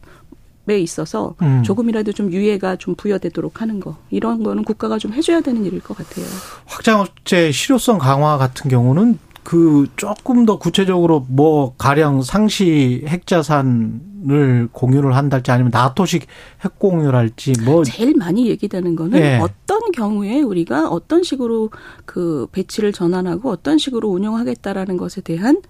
에 0.67 0.79
있어서 0.79 1.35
음. 1.43 1.61
조금이라도 1.63 2.11
좀 2.11 2.31
유예가 2.31 2.77
좀 2.77 2.95
부여되도록 2.95 3.61
하는 3.61 3.79
거 3.79 3.97
이런 4.09 4.41
거는 4.41 4.63
국가가 4.63 4.97
좀 4.97 5.13
해줘야 5.13 5.41
되는 5.41 5.63
일일 5.63 5.79
것 5.79 5.95
같아요. 5.95 6.25
확장업체 6.65 7.51
실효성 7.51 7.99
강화 7.99 8.37
같은 8.39 8.71
경우는 8.71 9.19
그 9.43 9.85
조금 9.95 10.47
더 10.47 10.57
구체적으로 10.57 11.23
뭐 11.29 11.75
가령 11.77 12.23
상시 12.23 13.05
핵자산을 13.07 14.69
공유를 14.71 15.15
한달지 15.15 15.51
아니면 15.51 15.69
나토식 15.71 16.25
핵 16.63 16.79
공유를 16.79 17.13
할지 17.13 17.53
뭐 17.63 17.83
제일 17.83 18.15
많이 18.17 18.49
얘기되는 18.49 18.95
거는 18.95 19.19
네. 19.19 19.39
어떤 19.39 19.91
경우에 19.91 20.41
우리가 20.41 20.89
어떤 20.89 21.21
식으로 21.21 21.69
그 22.05 22.47
배치를 22.53 22.91
전환하고 22.91 23.51
어떤 23.51 23.77
식으로 23.77 24.09
운영하겠다라는 24.09 24.97
것에 24.97 25.21
대한 25.21 25.61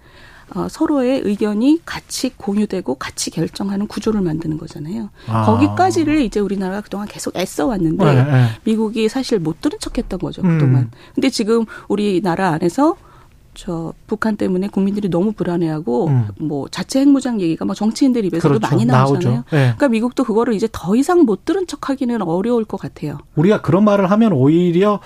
어, 0.53 0.67
서로의 0.69 1.21
의견이 1.23 1.81
같이 1.85 2.29
공유되고 2.37 2.95
같이 2.95 3.31
결정하는 3.31 3.87
구조를 3.87 4.21
만드는 4.21 4.57
거잖아요. 4.57 5.09
아. 5.27 5.45
거기까지를 5.45 6.21
이제 6.21 6.39
우리나라가 6.39 6.81
그동안 6.81 7.07
계속 7.07 7.35
애써 7.35 7.65
왔는데 7.65 8.05
네, 8.05 8.23
네. 8.23 8.45
미국이 8.63 9.09
사실 9.09 9.39
못 9.39 9.61
들은 9.61 9.79
척했던 9.79 10.19
거죠 10.19 10.41
그동안. 10.41 10.83
음. 10.83 10.91
근데 11.15 11.29
지금 11.29 11.65
우리나라 11.87 12.49
안에서 12.49 12.95
저 13.55 13.93
북한 14.05 14.35
때문에 14.35 14.67
국민들이 14.67 15.09
너무 15.09 15.31
불안해하고 15.31 16.07
음. 16.07 16.27
뭐 16.39 16.67
자체 16.67 16.99
핵무장 16.99 17.41
얘기가 17.41 17.65
뭐 17.65 17.73
정치인들 17.73 18.25
입에서도 18.25 18.55
그렇죠. 18.55 18.75
많이 18.75 18.85
나오잖아요. 18.85 19.43
네. 19.49 19.57
그러니까 19.57 19.87
미국도 19.87 20.25
그거를 20.25 20.53
이제 20.53 20.67
더 20.71 20.95
이상 20.95 21.21
못 21.21 21.45
들은 21.45 21.65
척하기는 21.65 22.21
어려울 22.21 22.65
것 22.65 22.79
같아요. 22.79 23.17
우리가 23.35 23.61
그런 23.61 23.83
말을 23.85 24.11
하면 24.11 24.33
오히려 24.33 24.99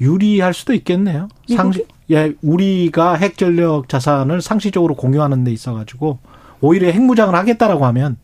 유리할 0.00 0.54
수도 0.54 0.72
있겠네요. 0.72 1.28
상시 1.54 1.84
예, 2.10 2.34
우리가 2.42 3.14
핵 3.14 3.36
전력 3.36 3.88
자산을 3.88 4.40
상시적으로 4.40 4.94
공유하는 4.94 5.44
데 5.44 5.52
있어 5.52 5.74
가지고 5.74 6.18
오히려 6.60 6.88
핵무장을 6.88 7.34
하겠다라고 7.34 7.84
하면 7.86 8.16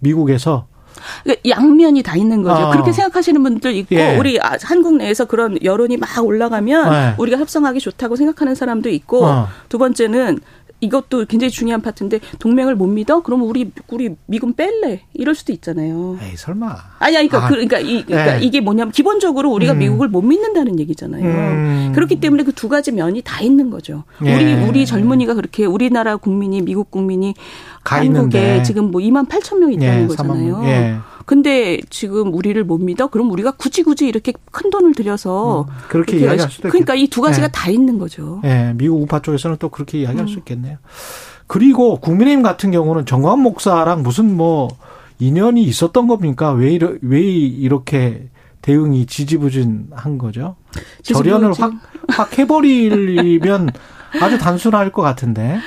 미국에서 0.00 0.66
그러니까 1.22 1.48
양면이 1.48 2.02
다 2.02 2.16
있는 2.16 2.42
거죠. 2.42 2.66
어. 2.66 2.70
그렇게 2.72 2.92
생각하시는 2.92 3.40
분들 3.42 3.74
있고 3.76 3.94
예. 3.94 4.16
우리 4.16 4.40
아, 4.40 4.56
한국 4.62 4.96
내에서 4.96 5.26
그런 5.26 5.58
여론이 5.62 5.96
막 5.96 6.08
올라가면 6.24 6.90
네. 6.90 7.14
우리가 7.18 7.38
협상하기 7.38 7.80
좋다고 7.80 8.16
생각하는 8.16 8.54
사람도 8.54 8.88
있고 8.90 9.24
어. 9.24 9.48
두 9.68 9.78
번째는 9.78 10.40
이것도 10.80 11.24
굉장히 11.24 11.50
중요한 11.50 11.80
파트인데 11.80 12.20
동맹을 12.38 12.76
못 12.76 12.86
믿어? 12.86 13.22
그러면 13.22 13.48
우리 13.48 13.70
우리 13.88 14.14
미군 14.26 14.52
뺄래? 14.54 15.00
이럴 15.14 15.34
수도 15.34 15.52
있잖아요. 15.52 16.18
에이 16.20 16.36
설마. 16.36 16.76
아니야, 16.98 17.20
그러니까 17.20 17.44
아, 17.46 17.48
그러니까, 17.48 17.78
이, 17.78 18.04
그러니까 18.04 18.38
네. 18.38 18.44
이게 18.44 18.60
뭐냐면 18.60 18.92
기본적으로 18.92 19.50
우리가 19.52 19.72
음. 19.72 19.78
미국을 19.78 20.08
못 20.08 20.20
믿는다는 20.22 20.78
얘기잖아요. 20.78 21.24
음. 21.24 21.92
그렇기 21.94 22.20
때문에 22.20 22.42
그 22.44 22.52
두 22.58 22.68
가지 22.68 22.90
면이 22.90 23.22
다 23.22 23.40
있는 23.40 23.70
거죠. 23.70 24.02
예. 24.24 24.34
우리 24.34 24.54
우리 24.54 24.84
젊은이가 24.86 25.34
그렇게 25.34 25.64
우리나라 25.64 26.16
국민이 26.16 26.60
미국 26.60 26.90
국민이 26.90 27.34
한국에 27.84 28.06
있는데. 28.06 28.62
지금 28.64 28.90
뭐 28.90 29.00
2만 29.00 29.28
8천 29.28 29.58
명 29.58 29.72
있다는 29.72 30.02
예, 30.02 30.06
거잖아요. 30.08 30.60
예. 30.64 30.96
근데 31.28 31.78
지금 31.90 32.32
우리를 32.32 32.64
못 32.64 32.78
믿어? 32.78 33.08
그럼 33.08 33.30
우리가 33.30 33.50
굳이 33.50 33.82
굳이 33.82 34.08
이렇게 34.08 34.32
큰 34.50 34.70
돈을 34.70 34.94
들여서 34.94 35.66
음, 35.68 35.74
그렇게 35.90 36.16
이야기할 36.20 36.50
수도 36.50 36.70
그러니까 36.70 36.94
이 36.94 37.06
두 37.08 37.20
가지가 37.20 37.48
네. 37.48 37.52
다 37.52 37.70
있는 37.70 37.98
거죠. 37.98 38.40
네, 38.42 38.72
미국 38.76 39.02
우파 39.02 39.20
쪽에서는 39.20 39.58
또 39.60 39.68
그렇게 39.68 39.98
이야기할 39.98 40.24
음. 40.24 40.26
수 40.26 40.38
있겠네요. 40.38 40.78
그리고 41.46 42.00
국민의힘 42.00 42.42
같은 42.42 42.70
경우는 42.70 43.04
정광 43.04 43.42
목사랑 43.42 44.02
무슨 44.02 44.34
뭐 44.38 44.68
인연이 45.18 45.64
있었던 45.64 46.06
겁니까? 46.08 46.52
왜, 46.52 46.72
이러, 46.72 46.94
왜 47.02 47.20
이렇게 47.20 48.30
대응이 48.62 49.04
지지부진한 49.04 50.16
거죠? 50.16 50.56
절연을 51.02 51.52
확, 51.58 51.74
확 52.08 52.38
해버리면 52.38 53.68
아주 54.22 54.38
단순할 54.38 54.92
것 54.92 55.02
같은데. 55.02 55.58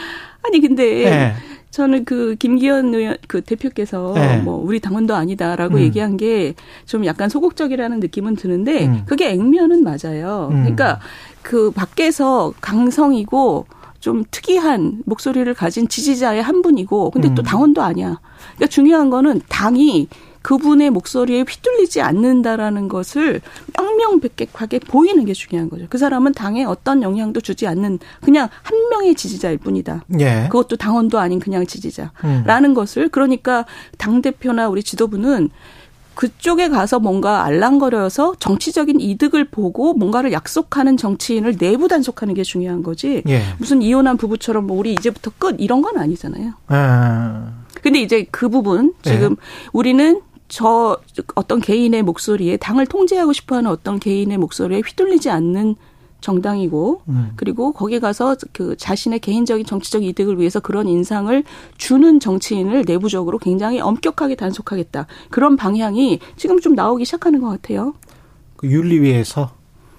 아니, 0.44 0.60
근데. 0.60 0.84
네. 1.04 1.34
저는 1.72 2.06
그 2.06 2.36
김기현 2.38 2.94
의원 2.94 3.18
그 3.28 3.42
대표께서 3.42 4.12
네. 4.16 4.38
뭐 4.42 4.56
우리 4.64 4.80
당원도 4.80 5.16
아니다라고 5.16 5.78
음. 5.78 5.82
얘기한 5.82 6.18
게 6.18 6.54
좀 6.86 7.06
약간 7.06 7.30
소극적이라는 7.30 8.00
느낌은 8.00 8.36
드는데 8.36 8.86
음. 8.88 9.04
그게 9.06 9.30
액면은 9.32 9.84
맞아요. 9.84 10.50
음. 10.52 10.60
그러니까 10.62 11.00
그 11.42 11.72
밖에서 11.72 12.54
강성이고 12.62 13.66
좀 14.00 14.24
특이한 14.32 15.04
목소리를 15.06 15.54
가진 15.54 15.88
지지자의 15.88 16.42
한 16.42 16.62
분이고 16.62 17.12
근데 17.12 17.34
또 17.36 17.42
음. 17.42 17.44
당원도 17.44 17.82
아니야. 17.82 18.20
그러니까 18.56 18.68
중요한 18.68 19.10
거는 19.10 19.42
당이 19.48 20.08
그분의 20.42 20.90
목소리에 20.90 21.46
휘둘리지 21.48 22.02
않는다라는 22.02 22.88
것을 22.88 23.42
명명백백하게 23.78 24.80
보이는 24.80 25.24
게 25.26 25.34
중요한 25.34 25.70
거죠. 25.70 25.86
그 25.90 25.98
사람은 25.98 26.34
당에 26.34 26.64
어떤 26.64 27.02
영향도 27.04 27.42
주지 27.42 27.68
않는 27.68 28.00
그냥 28.22 28.50
한 28.64 28.90
명의 28.90 29.16
지지자일 29.16 29.58
뿐이다. 29.60 30.06
예. 30.20 30.48
그것도 30.50 30.78
당원도 30.78 31.20
아닌 31.20 31.40
그냥 31.40 31.66
지지자라는 31.66 32.70
음. 32.70 32.74
것을 32.74 33.10
그러니까 33.10 33.66
당 33.98 34.22
대표나 34.22 34.68
우리 34.68 34.84
지도부는 34.84 35.50
그쪽에 36.16 36.70
가서 36.70 37.00
뭔가 37.00 37.46
알랑거려서 37.46 38.36
정치적인 38.40 39.00
이득을 39.00 39.46
보고 39.46 39.94
뭔가를 39.94 40.34
약속하는 40.34 40.98
정치인을 40.98 41.58
내부 41.58 41.88
단속하는 41.88 42.34
게 42.34 42.44
중요한 42.44 42.84
거지. 42.84 43.24
예. 43.28 43.42
무슨 43.58 43.82
이혼한 43.82 44.18
부부처럼 44.18 44.68
뭐 44.68 44.78
우리 44.78 44.94
이제부터 44.94 45.32
끝 45.38 45.56
이런 45.60 45.82
건 45.82 45.98
아니잖아요. 45.98 46.54
아. 46.68 47.54
근데 47.82 48.02
이제 48.02 48.28
그 48.30 48.50
부분 48.50 48.94
지금 49.02 49.32
예. 49.32 49.36
우리는 49.74 50.22
저 50.52 50.98
어떤 51.36 51.62
개인의 51.62 52.04
목소리에 52.04 52.58
당을 52.58 52.86
통제하고 52.86 53.32
싶어하는 53.32 53.72
어떤 53.72 54.02
개인의 54.02 54.38
목소리에 54.38 54.82
휘둘리지 54.86 55.30
않는 55.30 55.78
정당이고 56.20 57.04
음. 57.08 57.32
그리고 57.38 57.72
거기 57.72 58.02
가서 58.02 58.36
그 58.52 58.76
자신의 58.76 59.20
개인적인 59.20 59.66
정치적 59.66 60.04
이득을 60.04 60.40
위해서 60.40 60.60
그런 60.60 60.90
인상을 60.90 61.42
주는 61.78 62.20
정치인을 62.20 62.84
내부적으로 62.86 63.38
굉장히 63.38 63.80
엄격하게 63.80 64.36
단속하겠다 64.36 65.08
그런 65.30 65.56
방향이 65.56 66.20
지금 66.36 66.60
좀 66.60 66.76
나오기 66.76 67.06
시작하는 67.06 67.40
것 67.40 67.48
같아요. 67.48 67.94
그 68.58 68.68
윤리위에서 68.68 69.52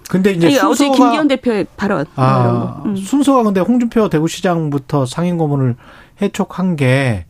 근데 0.07 0.33
이제 0.33 0.45
아니, 0.45 0.55
순서가 0.55 0.91
어제 0.91 0.97
김기현 0.97 1.27
대표의 1.29 1.65
발언 1.75 2.05
아, 2.15 2.83
음. 2.85 2.95
순서가 2.95 3.41
근데 3.41 3.59
홍준표 3.59 4.07
대구시장부터 4.07 5.07
상임고문을 5.07 5.77
해촉한 6.21 6.75
게 6.75 7.25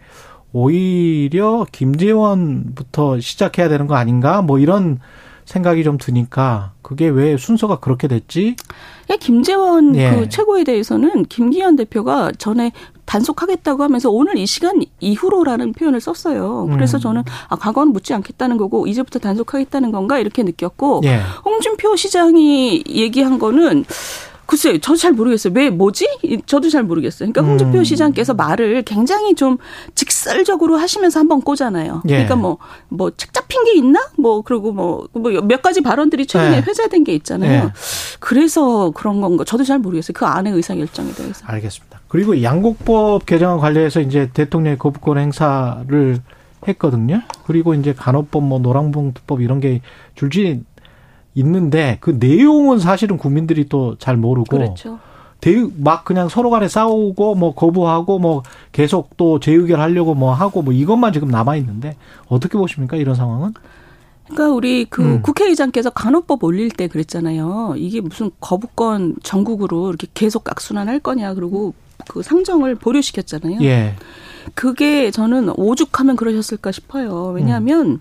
오히려 0.54 1.66
김재원부터 1.72 3.20
시작해야 3.20 3.68
되는 3.70 3.88
거 3.88 3.96
아닌가? 3.96 4.42
뭐 4.42 4.60
이런 4.60 5.00
생각이 5.46 5.84
좀 5.84 5.98
드니까 5.98 6.72
그게 6.82 7.10
왜 7.10 7.36
순서가 7.38 7.80
그렇게 7.80 8.08
됐지? 8.08 8.56
예, 9.10 9.18
김재원 9.18 9.96
예. 9.96 10.12
그 10.12 10.30
최고에 10.30 10.64
대해서는 10.64 11.26
김기현 11.26 11.76
대표가 11.76 12.32
전에 12.38 12.72
단속하겠다고 13.06 13.84
하면서 13.84 14.10
오늘 14.10 14.38
이 14.38 14.46
시간 14.46 14.82
이후로라는 15.02 15.74
표현을 15.74 16.00
썼어요. 16.00 16.70
그래서 16.72 16.98
음. 16.98 17.02
저는 17.02 17.24
아 17.50 17.56
과거는 17.58 17.92
묻지 17.92 18.14
않겠다는 18.14 18.56
거고 18.56 18.88
이제부터 18.88 19.20
단속하겠다는 19.20 19.92
건가 19.92 20.20
이렇게 20.20 20.44
느꼈고 20.44 21.02
예. 21.04 21.20
홍준표 21.44 21.98
시장이 21.98 22.84
얘기한 22.88 23.40
거는 23.40 23.84
글쎄요, 24.54 24.78
저도 24.78 24.98
잘 24.98 25.14
모르겠어요. 25.14 25.52
왜 25.56 25.72
뭐지? 25.72 26.08
저도 26.46 26.70
잘 26.70 26.84
모르겠어요. 26.84 27.32
그러니까 27.32 27.42
홍준표 27.42 27.80
음. 27.80 27.84
시장께서 27.84 28.36
말을 28.36 28.84
굉장히 28.84 29.34
좀 29.34 29.58
직설적으로 29.96 30.78
하시면서 30.78 31.20
한번 31.20 31.42
꼬잖아요. 31.42 32.04
예. 32.06 32.10
그러니까 32.10 32.36
뭐 32.36 32.60
뭐 32.90 33.10
책 33.18 33.34
잡힌 33.34 33.64
게 33.64 33.74
있나? 33.74 34.00
뭐 34.16 34.44
그리고 34.44 34.72
뭐몇뭐 34.72 35.48
가지 35.64 35.82
발언들이 35.82 36.28
최근에 36.28 36.58
예. 36.58 36.62
회자된 36.62 37.04
게 37.04 37.16
있잖아요. 37.16 37.66
예. 37.66 37.74
그래서 38.20 38.92
그런 38.92 39.22
건가? 39.22 39.44
저도 39.44 39.64
잘 39.64 39.80
모르겠어요. 39.80 40.14
그 40.14 40.26
안에 40.28 40.52
의사 40.52 40.76
결정에 40.76 41.12
대해서. 41.14 41.44
알겠습니다. 41.48 42.02
그리고 42.08 42.44
양곡법 42.44 43.26
개정 43.26 43.58
관련해서 43.60 44.02
이제 44.02 44.30
대통령의 44.36 44.78
거부권 44.78 45.18
행사를 45.18 46.20
했거든요. 46.68 47.22
그리고 47.48 47.74
이제 47.74 47.94
간호법, 47.94 48.44
뭐 48.44 48.60
노랑봉투법 48.60 49.42
이런 49.42 49.60
게 49.60 49.82
줄줄이 50.14 50.62
있는데 51.36 51.98
그 52.00 52.18
내용은 52.20 52.80
사실은 52.80 53.18
국민들이 53.18 53.68
또 53.68 53.96
잘 54.00 54.18
모르고 54.18 54.58
그렇죠. 54.58 55.00
막 55.78 56.06
그냥 56.06 56.30
서로 56.30 56.50
간에 56.50 56.68
싸우고 56.68 57.36
뭐 57.36 57.54
거부하고 57.54 58.20
뭐 58.20 58.44
계속 58.72 59.18
또 59.18 59.40
재의결하려고 59.40 60.16
뭐 60.16 60.34
하고 60.34 60.62
뭐 60.62 60.74
이것만 60.74 61.12
지금 61.12 61.28
남아 61.28 61.58
있는데 61.58 61.98
어떻게 62.28 62.58
보십니까 62.58 62.96
이런 62.98 63.16
상황은? 63.16 63.54
그러니까 64.30 64.56
우리 64.56 64.86
그 64.86 65.04
음. 65.04 65.22
국회의장께서 65.22 65.90
간호법 65.90 66.44
올릴 66.44 66.70
때 66.70 66.88
그랬잖아요. 66.88 67.76
이게 67.78 68.00
무슨 68.00 68.32
거부권 68.40 69.18
전국으로 69.22 69.90
이렇게 69.90 70.08
계속 70.14 70.50
악순환할 70.50 71.00
거냐 71.00 71.34
그리고 71.34 71.74
그 72.08 72.24
상정을 72.24 72.76
보류시켰잖아요. 72.76 73.62
예. 73.64 73.96
그게 74.56 75.12
저는 75.12 75.50
오죽하면 75.58 76.16
그러셨을까 76.16 76.72
싶어요. 76.72 77.32
왜냐하면 77.36 77.88
음. 77.88 78.00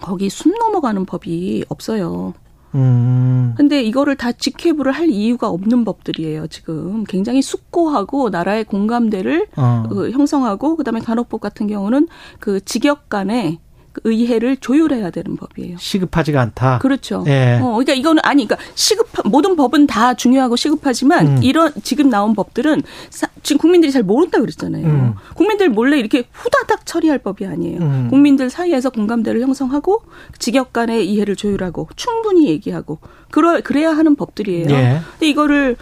거기 0.00 0.28
숨 0.28 0.52
넘어가는 0.58 1.04
법이 1.06 1.64
없어요. 1.68 2.34
음. 2.74 3.54
근데 3.56 3.82
이거를 3.82 4.16
다 4.16 4.32
직회부를 4.32 4.92
할 4.92 5.08
이유가 5.08 5.48
없는 5.48 5.84
법들이에요, 5.84 6.46
지금. 6.48 7.04
굉장히 7.04 7.42
숙고하고 7.42 8.30
나라의 8.30 8.64
공감대를 8.64 9.46
어. 9.56 9.84
그 9.88 10.10
형성하고 10.10 10.76
그다음에 10.76 11.00
간호법 11.00 11.40
같은 11.40 11.66
경우는 11.66 12.08
그 12.40 12.64
직역 12.64 13.08
간에 13.08 13.60
의회를 14.04 14.56
조율해야 14.58 15.10
되는 15.10 15.36
법이에요. 15.36 15.76
시급하지가 15.78 16.40
않다. 16.40 16.78
그렇죠. 16.78 17.24
예. 17.26 17.58
어, 17.60 17.72
그러니까 17.72 17.94
이거는 17.94 18.22
아니, 18.24 18.46
그러니까 18.46 18.70
시급 18.74 19.08
모든 19.24 19.56
법은 19.56 19.86
다 19.86 20.14
중요하고 20.14 20.56
시급하지만 20.56 21.26
음. 21.26 21.42
이런 21.42 21.72
지금 21.82 22.10
나온 22.10 22.34
법들은 22.34 22.82
사, 23.10 23.28
지금 23.42 23.58
국민들이 23.58 23.92
잘 23.92 24.02
모른다 24.02 24.40
그랬잖아요. 24.40 24.86
음. 24.86 25.14
국민들 25.34 25.68
몰래 25.68 25.98
이렇게 25.98 26.24
후다닥 26.32 26.86
처리할 26.86 27.18
법이 27.18 27.46
아니에요. 27.46 27.80
음. 27.80 28.06
국민들 28.10 28.50
사이에서 28.50 28.90
공감대를 28.90 29.40
형성하고 29.40 30.02
직역 30.38 30.72
간의 30.72 31.08
이해를 31.08 31.36
조율하고 31.36 31.88
충분히 31.96 32.48
얘기하고 32.48 32.98
그러 33.30 33.60
그래야 33.60 33.90
하는 33.90 34.16
법들이에요. 34.16 34.70
예. 34.70 35.00
근데 35.12 35.28
이거를 35.28 35.76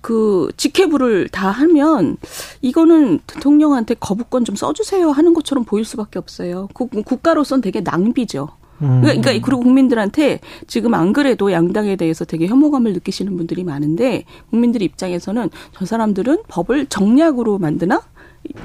그 0.00 0.50
직회부를 0.56 1.28
다 1.28 1.50
하면 1.50 2.16
이거는 2.60 3.20
대통령한테 3.26 3.94
거부권 3.94 4.44
좀 4.44 4.56
써주세요 4.56 5.10
하는 5.10 5.34
것처럼 5.34 5.64
보일 5.64 5.84
수밖에 5.84 6.18
없어요. 6.18 6.68
국가로선 6.74 7.60
되게 7.60 7.80
낭비죠. 7.80 8.48
음. 8.80 9.00
그러니까, 9.00 9.22
그러니까 9.22 9.46
그리고 9.46 9.62
국민들한테 9.62 10.40
지금 10.66 10.94
안 10.94 11.12
그래도 11.12 11.50
양당에 11.52 11.96
대해서 11.96 12.24
되게 12.24 12.46
혐오감을 12.46 12.92
느끼시는 12.92 13.36
분들이 13.36 13.64
많은데 13.64 14.24
국민들 14.50 14.82
입장에서는 14.82 15.50
저 15.72 15.84
사람들은 15.84 16.42
법을 16.48 16.86
정략으로 16.86 17.58
만드나? 17.58 18.02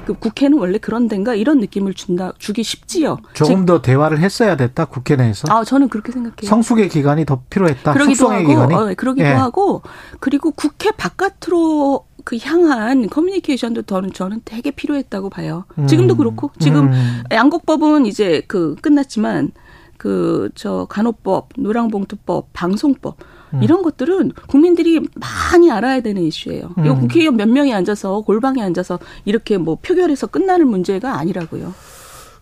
그 0.06 0.14
국회는 0.14 0.56
원래 0.56 0.78
그런 0.78 1.08
데인가 1.08 1.34
이런 1.34 1.58
느낌을 1.58 1.94
준다 1.94 2.32
주기 2.38 2.62
쉽지요. 2.62 3.18
조금 3.34 3.66
더 3.66 3.82
대화를 3.82 4.20
했어야 4.20 4.56
됐다 4.56 4.84
국회 4.84 5.16
내에서. 5.16 5.52
아 5.52 5.64
저는 5.64 5.88
그렇게 5.88 6.12
생각해요. 6.12 6.48
성숙의 6.48 6.88
기간이 6.88 7.26
더 7.26 7.42
필요했다. 7.50 7.92
그러기도 7.92 8.30
하고, 8.30 8.46
기간이. 8.46 8.74
어, 8.74 8.94
그러기도 8.96 9.26
예. 9.26 9.32
하고 9.32 9.82
그리고 10.20 10.52
국회 10.52 10.92
바깥으로 10.92 12.06
그 12.24 12.38
향한 12.42 13.08
커뮤니케이션도 13.08 13.82
저는 13.82 14.12
저는 14.12 14.40
되게 14.44 14.70
필요했다고 14.70 15.30
봐요. 15.30 15.64
음. 15.78 15.86
지금도 15.86 16.16
그렇고 16.16 16.50
지금 16.58 16.88
음. 16.92 17.22
양곡법은 17.30 18.06
이제 18.06 18.42
그 18.48 18.74
끝났지만 18.80 19.52
그 19.96 20.50
저 20.54 20.86
간호법, 20.88 21.50
노랑봉투법, 21.56 22.48
방송법 22.52 23.16
음. 23.54 23.62
이런 23.62 23.82
것들은 23.82 24.32
국민들이 24.48 25.00
많이 25.14 25.70
알아야 25.70 26.00
되는 26.00 26.22
이슈예요. 26.22 26.70
음. 26.78 26.84
이거 26.84 26.94
국회의원 26.96 27.36
몇 27.36 27.48
명이 27.48 27.72
앉아서 27.72 28.20
골방에 28.22 28.62
앉아서 28.62 28.98
이렇게 29.24 29.58
뭐 29.58 29.78
표결해서 29.80 30.26
끝나는 30.26 30.68
문제가 30.68 31.18
아니라고요. 31.18 31.74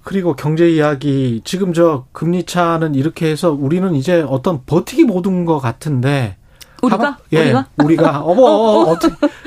그리고 0.04 0.34
경제 0.34 0.68
이야기 0.68 1.40
지금 1.44 1.72
저 1.72 2.06
금리 2.12 2.44
차는 2.44 2.96
이렇게 2.96 3.30
해서 3.30 3.52
우리는 3.52 3.94
이제 3.94 4.20
어떤 4.22 4.64
버티기 4.66 5.04
모든 5.04 5.44
것 5.44 5.60
같은데 5.60 6.36
우리가 6.82 7.18
예, 7.32 7.38
우리가 7.38 7.66
우리가 7.82 8.20
어머 8.26 8.42
어, 8.42 8.90
어, 8.90 8.98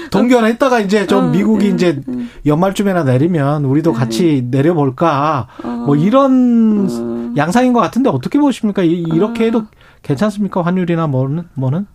동견했다가 0.09 0.79
이제 0.79 1.05
좀 1.05 1.25
어, 1.25 1.29
미국이 1.29 1.69
음, 1.69 1.75
이제 1.75 2.01
음. 2.07 2.29
연말쯤에나 2.45 3.03
내리면 3.03 3.65
우리도 3.65 3.91
음. 3.91 3.95
같이 3.95 4.47
내려볼까 4.49 5.47
뭐 5.85 5.95
이런 5.95 7.35
양상인 7.37 7.73
것 7.73 7.81
같은데 7.81 8.09
어떻게 8.09 8.39
보십니까? 8.39 8.83
이 8.83 9.05
렇게 9.05 9.45
해도 9.47 9.63
괜찮습니까? 10.01 10.61
환율이나 10.61 11.07
뭐는 11.07 11.49
뭐는? 11.53 11.87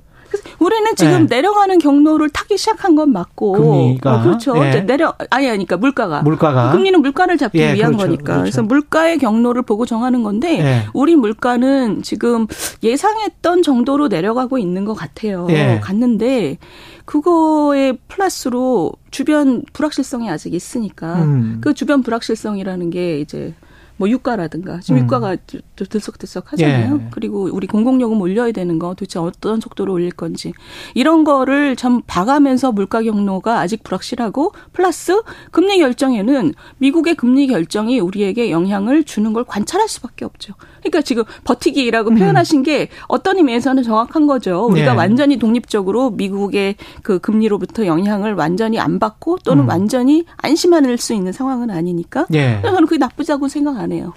우리는 0.58 0.94
지금 0.96 1.26
네. 1.26 1.36
내려가는 1.36 1.78
경로를 1.78 2.30
타기 2.30 2.58
시작한 2.58 2.94
건 2.94 3.12
맞고 3.12 3.52
금리가 3.52 4.14
어, 4.16 4.22
그렇죠. 4.22 4.54
네. 4.54 4.80
내려 4.82 5.14
아니 5.30 5.46
그러니까 5.46 5.76
물가가 5.76 6.22
물가가 6.22 6.72
금리는 6.72 7.00
물가를 7.00 7.38
잡기 7.38 7.58
예, 7.58 7.74
위한 7.74 7.92
그렇죠. 7.92 8.06
거니까 8.06 8.24
그렇죠. 8.24 8.40
그래서 8.42 8.62
물가의 8.62 9.18
경로를 9.18 9.62
보고 9.62 9.86
정하는 9.86 10.22
건데 10.22 10.60
예. 10.60 10.86
우리 10.92 11.16
물가는 11.16 12.02
지금 12.02 12.46
예상했던 12.82 13.62
정도로 13.62 14.08
내려가고 14.08 14.58
있는 14.58 14.84
것 14.84 14.94
같아요. 14.94 15.46
예. 15.50 15.80
갔는데 15.82 16.58
그거에 17.04 17.92
플러스로 18.08 18.92
주변 19.10 19.64
불확실성이 19.72 20.30
아직 20.30 20.54
있으니까 20.54 21.22
음. 21.22 21.58
그 21.60 21.74
주변 21.74 22.02
불확실성이라는 22.02 22.90
게 22.90 23.20
이제 23.20 23.54
뭐 24.00 24.08
유가라든가 24.08 24.80
지금 24.80 24.96
음. 24.96 25.04
유가가 25.04 25.36
들썩들썩 25.76 26.54
하잖아요. 26.54 27.00
예. 27.02 27.08
그리고 27.10 27.50
우리 27.52 27.66
공공요금 27.66 28.18
올려야 28.18 28.50
되는 28.50 28.78
거 28.78 28.94
도대체 28.94 29.18
어떤 29.18 29.60
속도로 29.60 29.92
올릴 29.92 30.10
건지 30.10 30.54
이런 30.94 31.22
거를 31.22 31.76
참 31.76 32.00
봐가면서 32.06 32.72
물가 32.72 33.02
경로가 33.02 33.60
아직 33.60 33.82
불확실하고 33.82 34.54
플러스 34.72 35.20
금리 35.50 35.76
결정에는 35.76 36.54
미국의 36.78 37.14
금리 37.16 37.46
결정이 37.46 38.00
우리에게 38.00 38.50
영향을 38.50 39.04
주는 39.04 39.34
걸 39.34 39.44
관찰할 39.44 39.86
수밖에 39.86 40.24
없죠. 40.24 40.54
그러니까 40.78 41.02
지금 41.02 41.24
버티기라고 41.44 42.08
음. 42.08 42.14
표현하신 42.14 42.62
게 42.62 42.88
어떤 43.06 43.36
의미에서는 43.36 43.82
정확한 43.82 44.26
거죠. 44.26 44.66
우리가 44.70 44.92
네. 44.92 44.96
완전히 44.96 45.36
독립적으로 45.36 46.08
미국의 46.12 46.76
그 47.02 47.18
금리로부터 47.18 47.84
영향을 47.84 48.32
완전히 48.32 48.78
안 48.80 48.98
받고 48.98 49.40
또는 49.44 49.64
음. 49.64 49.68
완전히 49.68 50.24
안심할 50.38 50.96
수 50.96 51.12
있는 51.12 51.32
상황은 51.32 51.68
아니니까. 51.68 52.24
네. 52.30 52.62
저는 52.62 52.86
그게 52.86 52.96
나쁘다고 52.96 53.48
생각 53.48 53.76
안 53.76 53.89
해요. 53.92 54.12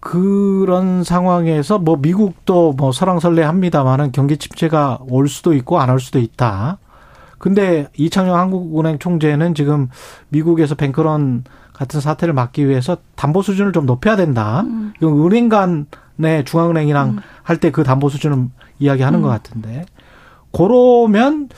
그런 0.00 1.04
상황에서 1.04 1.78
뭐 1.78 1.96
미국도 1.96 2.72
뭐 2.72 2.90
설랑설레합니다만은 2.90 4.10
경기 4.12 4.36
침체가 4.36 4.98
올 5.08 5.28
수도 5.28 5.54
있고 5.54 5.78
안 5.80 5.90
올 5.90 6.00
수도 6.00 6.18
있다. 6.18 6.78
근데 7.38 7.88
이창용 7.96 8.36
한국은행 8.36 8.98
총재는 8.98 9.54
지금 9.54 9.88
미국에서 10.28 10.74
뱅크런 10.74 11.44
같은 11.72 12.00
사태를 12.00 12.34
막기 12.34 12.68
위해서 12.68 12.96
담보 13.16 13.42
수준을 13.42 13.72
좀 13.72 13.86
높여야 13.86 14.16
된다. 14.16 14.60
음. 14.62 14.92
이건 14.96 15.24
은행 15.26 15.48
간의 15.48 16.44
중앙은행이랑 16.44 17.08
음. 17.10 17.18
할때 17.42 17.70
그 17.70 17.82
담보 17.84 18.08
수준을 18.08 18.48
이야기하는 18.78 19.20
음. 19.20 19.22
것 19.22 19.28
같은데. 19.28 19.86
그러면 20.52 21.48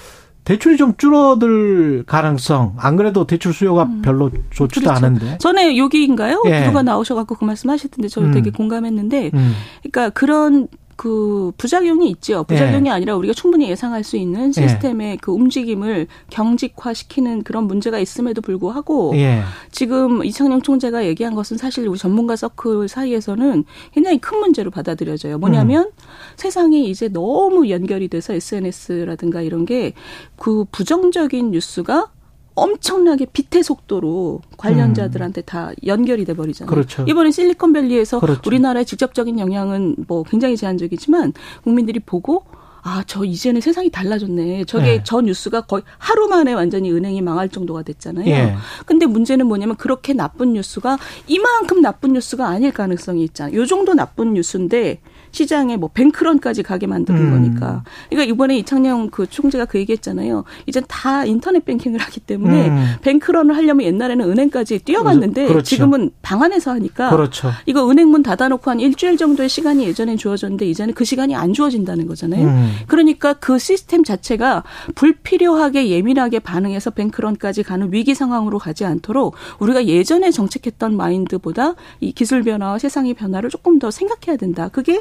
대출이 0.45 0.77
좀 0.77 0.95
줄어들 0.97 2.05
가능성. 2.07 2.75
안 2.79 2.97
그래도 2.97 3.27
대출 3.27 3.53
수요가 3.53 3.85
음. 3.85 4.03
별로 4.03 4.31
좋지도 4.51 4.87
그렇죠. 4.87 5.07
않은데. 5.07 5.39
전에 5.39 5.77
여기인가요? 5.77 6.43
예. 6.47 6.67
누가 6.67 6.83
나오셔갖고 6.83 7.37
그 7.37 7.45
말씀하셨던데 7.45 8.09
저도 8.09 8.27
음. 8.27 8.33
되게 8.33 8.51
공감했는데, 8.51 9.31
음. 9.33 9.53
그러니까 9.83 10.11
그런 10.11 10.69
그 10.97 11.53
부작용이 11.57 12.09
있죠. 12.11 12.45
부작용이 12.45 12.89
예. 12.89 12.93
아니라 12.93 13.17
우리가 13.17 13.35
충분히 13.35 13.69
예상할 13.69 14.05
수 14.05 14.17
있는 14.17 14.53
시스템의 14.53 15.11
예. 15.13 15.17
그 15.21 15.33
움직임을 15.33 16.07
경직화시키는 16.31 17.43
그런 17.43 17.65
문제가 17.65 17.99
있음에도 17.99 18.41
불구하고 18.41 19.13
예. 19.17 19.43
지금 19.71 20.25
이창용 20.25 20.63
총재가 20.63 21.05
얘기한 21.07 21.35
것은 21.35 21.57
사실 21.57 21.87
우리 21.89 21.99
전문가 21.99 22.37
서클 22.37 22.89
사이에서는 22.89 23.65
굉장히 23.93 24.19
큰 24.19 24.39
문제로 24.39 24.71
받아들여져요. 24.71 25.39
뭐냐면 25.39 25.85
음. 25.85 25.91
세상이 26.37 26.89
이제 26.91 27.09
너무 27.09 27.69
연결이 27.71 28.09
돼서 28.09 28.33
SNS라든가 28.33 29.43
이런 29.43 29.65
게 29.65 29.95
그 30.37 30.65
부정적인 30.71 31.51
뉴스가 31.51 32.11
엄청나게 32.55 33.27
빛의 33.33 33.65
속도로 33.65 34.41
관련자들한테 34.57 35.41
음. 35.41 35.45
다 35.45 35.73
연결이 35.87 36.25
돼 36.25 36.35
버리잖아요. 36.35 36.71
그렇죠. 36.71 37.05
이번에 37.09 37.31
실리콘밸리에서 37.31 38.21
그렇죠. 38.21 38.43
우리나라에 38.47 38.85
직접적인 38.85 39.39
영향은 39.39 39.97
뭐 40.07 40.23
굉장히 40.23 40.57
제한적이지만 40.57 41.33
국민들이 41.65 41.99
보고 42.01 42.45
아, 42.87 43.03
저 43.07 43.25
이제는 43.25 43.63
세상이 43.63 43.91
달라졌네. 43.91 44.65
저게 44.67 44.87
예. 44.87 45.01
저 45.05 45.23
뉴스가 45.23 45.63
거의 45.63 45.83
하루 45.97 46.29
만에 46.29 46.53
완전히 46.53 46.93
은행이 46.93 47.23
망할 47.23 47.49
정도가 47.49 47.83
됐잖아요. 47.83 48.27
예. 48.27 48.57
근데 48.85 49.07
문제는 49.07 49.47
뭐냐면 49.47 49.75
그렇게 49.77 50.13
나쁜 50.13 50.53
뉴스가 50.53 50.99
이만큼 51.27 51.81
나쁜 51.81 52.13
뉴스가 52.13 52.47
아닐 52.47 52.73
가능성이 52.73 53.25
있잖아요. 53.25 53.59
요 53.59 53.65
정도 53.65 53.95
나쁜 53.95 54.35
뉴스인데 54.35 55.01
시장에 55.31 55.77
뭐 55.77 55.91
뱅크런까지 55.93 56.63
가게 56.63 56.87
만드는 56.87 57.21
음. 57.21 57.31
거니까. 57.31 57.83
그러니까 58.09 58.33
이번에 58.33 58.59
이창영 58.59 59.11
그 59.11 59.27
총재가 59.27 59.65
그 59.65 59.79
얘기했잖아요. 59.79 60.45
이제 60.67 60.81
다 60.87 61.25
인터넷 61.25 61.65
뱅킹을 61.65 61.99
하기 61.99 62.21
때문에 62.21 62.69
음. 62.69 62.87
뱅크런을 63.03 63.57
하려면 63.57 63.87
옛날에는 63.87 64.31
은행까지 64.31 64.81
뛰어갔는데 64.81 65.47
그렇죠. 65.47 65.65
지금은 65.65 66.11
방 66.23 66.43
안에서 66.43 66.71
하니까 66.73 67.11
그렇죠. 67.11 67.51
이거 67.67 67.91
은행 67.91 68.11
문 68.11 68.23
닫아놓고 68.23 68.71
한 68.71 68.79
일주일 68.79 69.17
정도의 69.17 69.49
시간이 69.49 69.85
예전엔 69.87 70.19
주어졌는데 70.19 70.67
이제는 70.67 70.95
그 70.95 71.05
시간이 71.05 71.35
안 71.35 71.53
주어진다는 71.53 72.07
거잖아요. 72.07 72.47
음. 72.47 72.74
그러니까 72.87 73.33
그 73.35 73.59
시스템 73.59 74.05
자체가 74.05 74.63
불필요하게 74.95 75.89
예민하게 75.91 76.39
반응해서 76.41 76.91
뱅크런까지 76.91 77.63
가는 77.63 77.93
위기 77.93 78.15
상황으로 78.15 78.59
가지 78.59 78.85
않도록 78.85 79.35
우리가 79.59 79.87
예전에 79.87 80.31
정책했던 80.31 80.97
마인드보다 80.97 81.75
이 82.01 82.13
기술 82.13 82.43
변화와 82.43 82.79
세상의 82.79 83.15
변화를 83.15 83.51
조금 83.51 83.79
더 83.79 83.91
생각해야 83.91 84.37
된다. 84.37 84.69
그게 84.69 85.01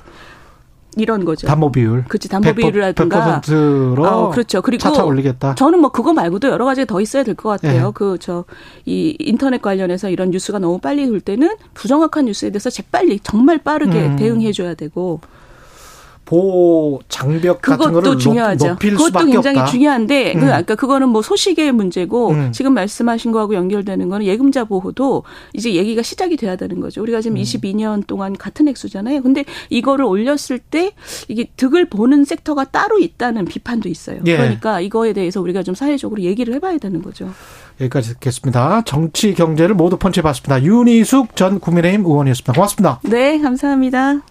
이런 0.96 1.26
거죠. 1.26 1.48
담보 1.48 1.72
비율. 1.72 2.04
그렇지. 2.08 2.30
담보 2.30 2.54
비율이라든가. 2.54 3.42
100%로 3.42 4.06
어, 4.06 4.30
그렇죠. 4.30 4.62
그리고 4.62 4.82
차차 4.84 5.04
올리겠다. 5.04 5.56
저는 5.56 5.80
뭐 5.80 5.90
그거 5.92 6.14
말고도 6.14 6.50
여러 6.50 6.66
가지 6.66 6.86
더 6.86 7.02
있어야 7.02 7.24
될 7.24 7.34
것 7.34 7.50
같아요. 7.50 7.88
예. 7.88 7.92
그저 7.96 8.46
이 8.86 9.16
인터넷 9.20 9.60
관련해서 9.60 10.12
이런 10.12 10.30
뉴스가 10.30 10.60
너무 10.60 10.78
빨리 10.78 11.08
돌 11.08 11.20
때는 11.20 11.56
부정확한 11.74 12.26
뉴스에 12.26 12.52
대해서 12.52 12.70
재빨리 12.70 13.22
정말 13.24 13.58
빠르게 13.58 14.06
음. 14.06 14.16
대응해 14.18 14.52
줘야 14.52 14.76
되고 14.76 15.20
보호 16.26 17.02
장벽 17.10 17.62
같은 17.62 17.92
거를 17.92 18.18
중요하죠. 18.18 18.68
높일 18.70 18.96
그것도 18.96 19.26
굉장히 19.26 19.60
없다. 19.60 19.72
중요한데 19.72 20.34
그 20.34 20.40
음. 20.40 20.46
그 20.46 20.54
아까 20.54 20.76
그거는 20.76 21.10
뭐 21.10 21.22
소식의 21.22 21.72
문제고 21.72 22.32
음. 22.32 22.52
지금 22.52 22.74
말씀하신 22.74 23.32
거하고 23.32 23.56
연결되는 23.56 24.08
거는 24.10 24.26
예금자 24.26 24.64
보호도 24.66 25.24
이제 25.54 25.74
얘기가 25.74 26.02
시작이 26.02 26.38
돼야 26.38 26.56
되는 26.56 26.80
거죠. 26.80 27.02
우리가 27.02 27.22
지금 27.22 27.38
음. 27.38 27.42
22년 27.42 28.06
동안 28.08 28.38
같은 28.38 28.68
액수잖아요. 28.68 29.22
근데 29.22 29.44
이거를 29.70 30.06
올렸을 30.06 30.60
때 30.70 30.92
이게 31.28 31.46
득을 31.58 31.90
보는 31.90 32.24
섹터가 32.26 32.66
따로 32.66 33.00
있다는 33.00 33.46
비판도 33.46 33.90
있어요. 33.90 34.20
예. 34.26 34.38
그러니까 34.38 34.80
이거에 34.80 35.14
대해서 35.14 35.42
우리가 35.42 35.64
좀 35.64 35.76
사회적으로 35.76 36.22
얘기를 36.22 36.54
해봐야 36.54 36.78
되는 36.78 37.02
거죠. 37.02 37.30
여기까지 37.82 38.14
듣겠습니다. 38.14 38.84
정치 38.86 39.34
경제를 39.34 39.76
모두 39.76 39.98
펀치해 39.98 40.22
봤습니다. 40.22 40.64
윤희숙 40.64 41.36
전 41.36 41.60
국민의힘 41.60 42.06
의원이었습니다. 42.06 42.54
고맙습니다. 42.54 43.00
네, 43.04 43.40
감사합니다. 43.40 44.22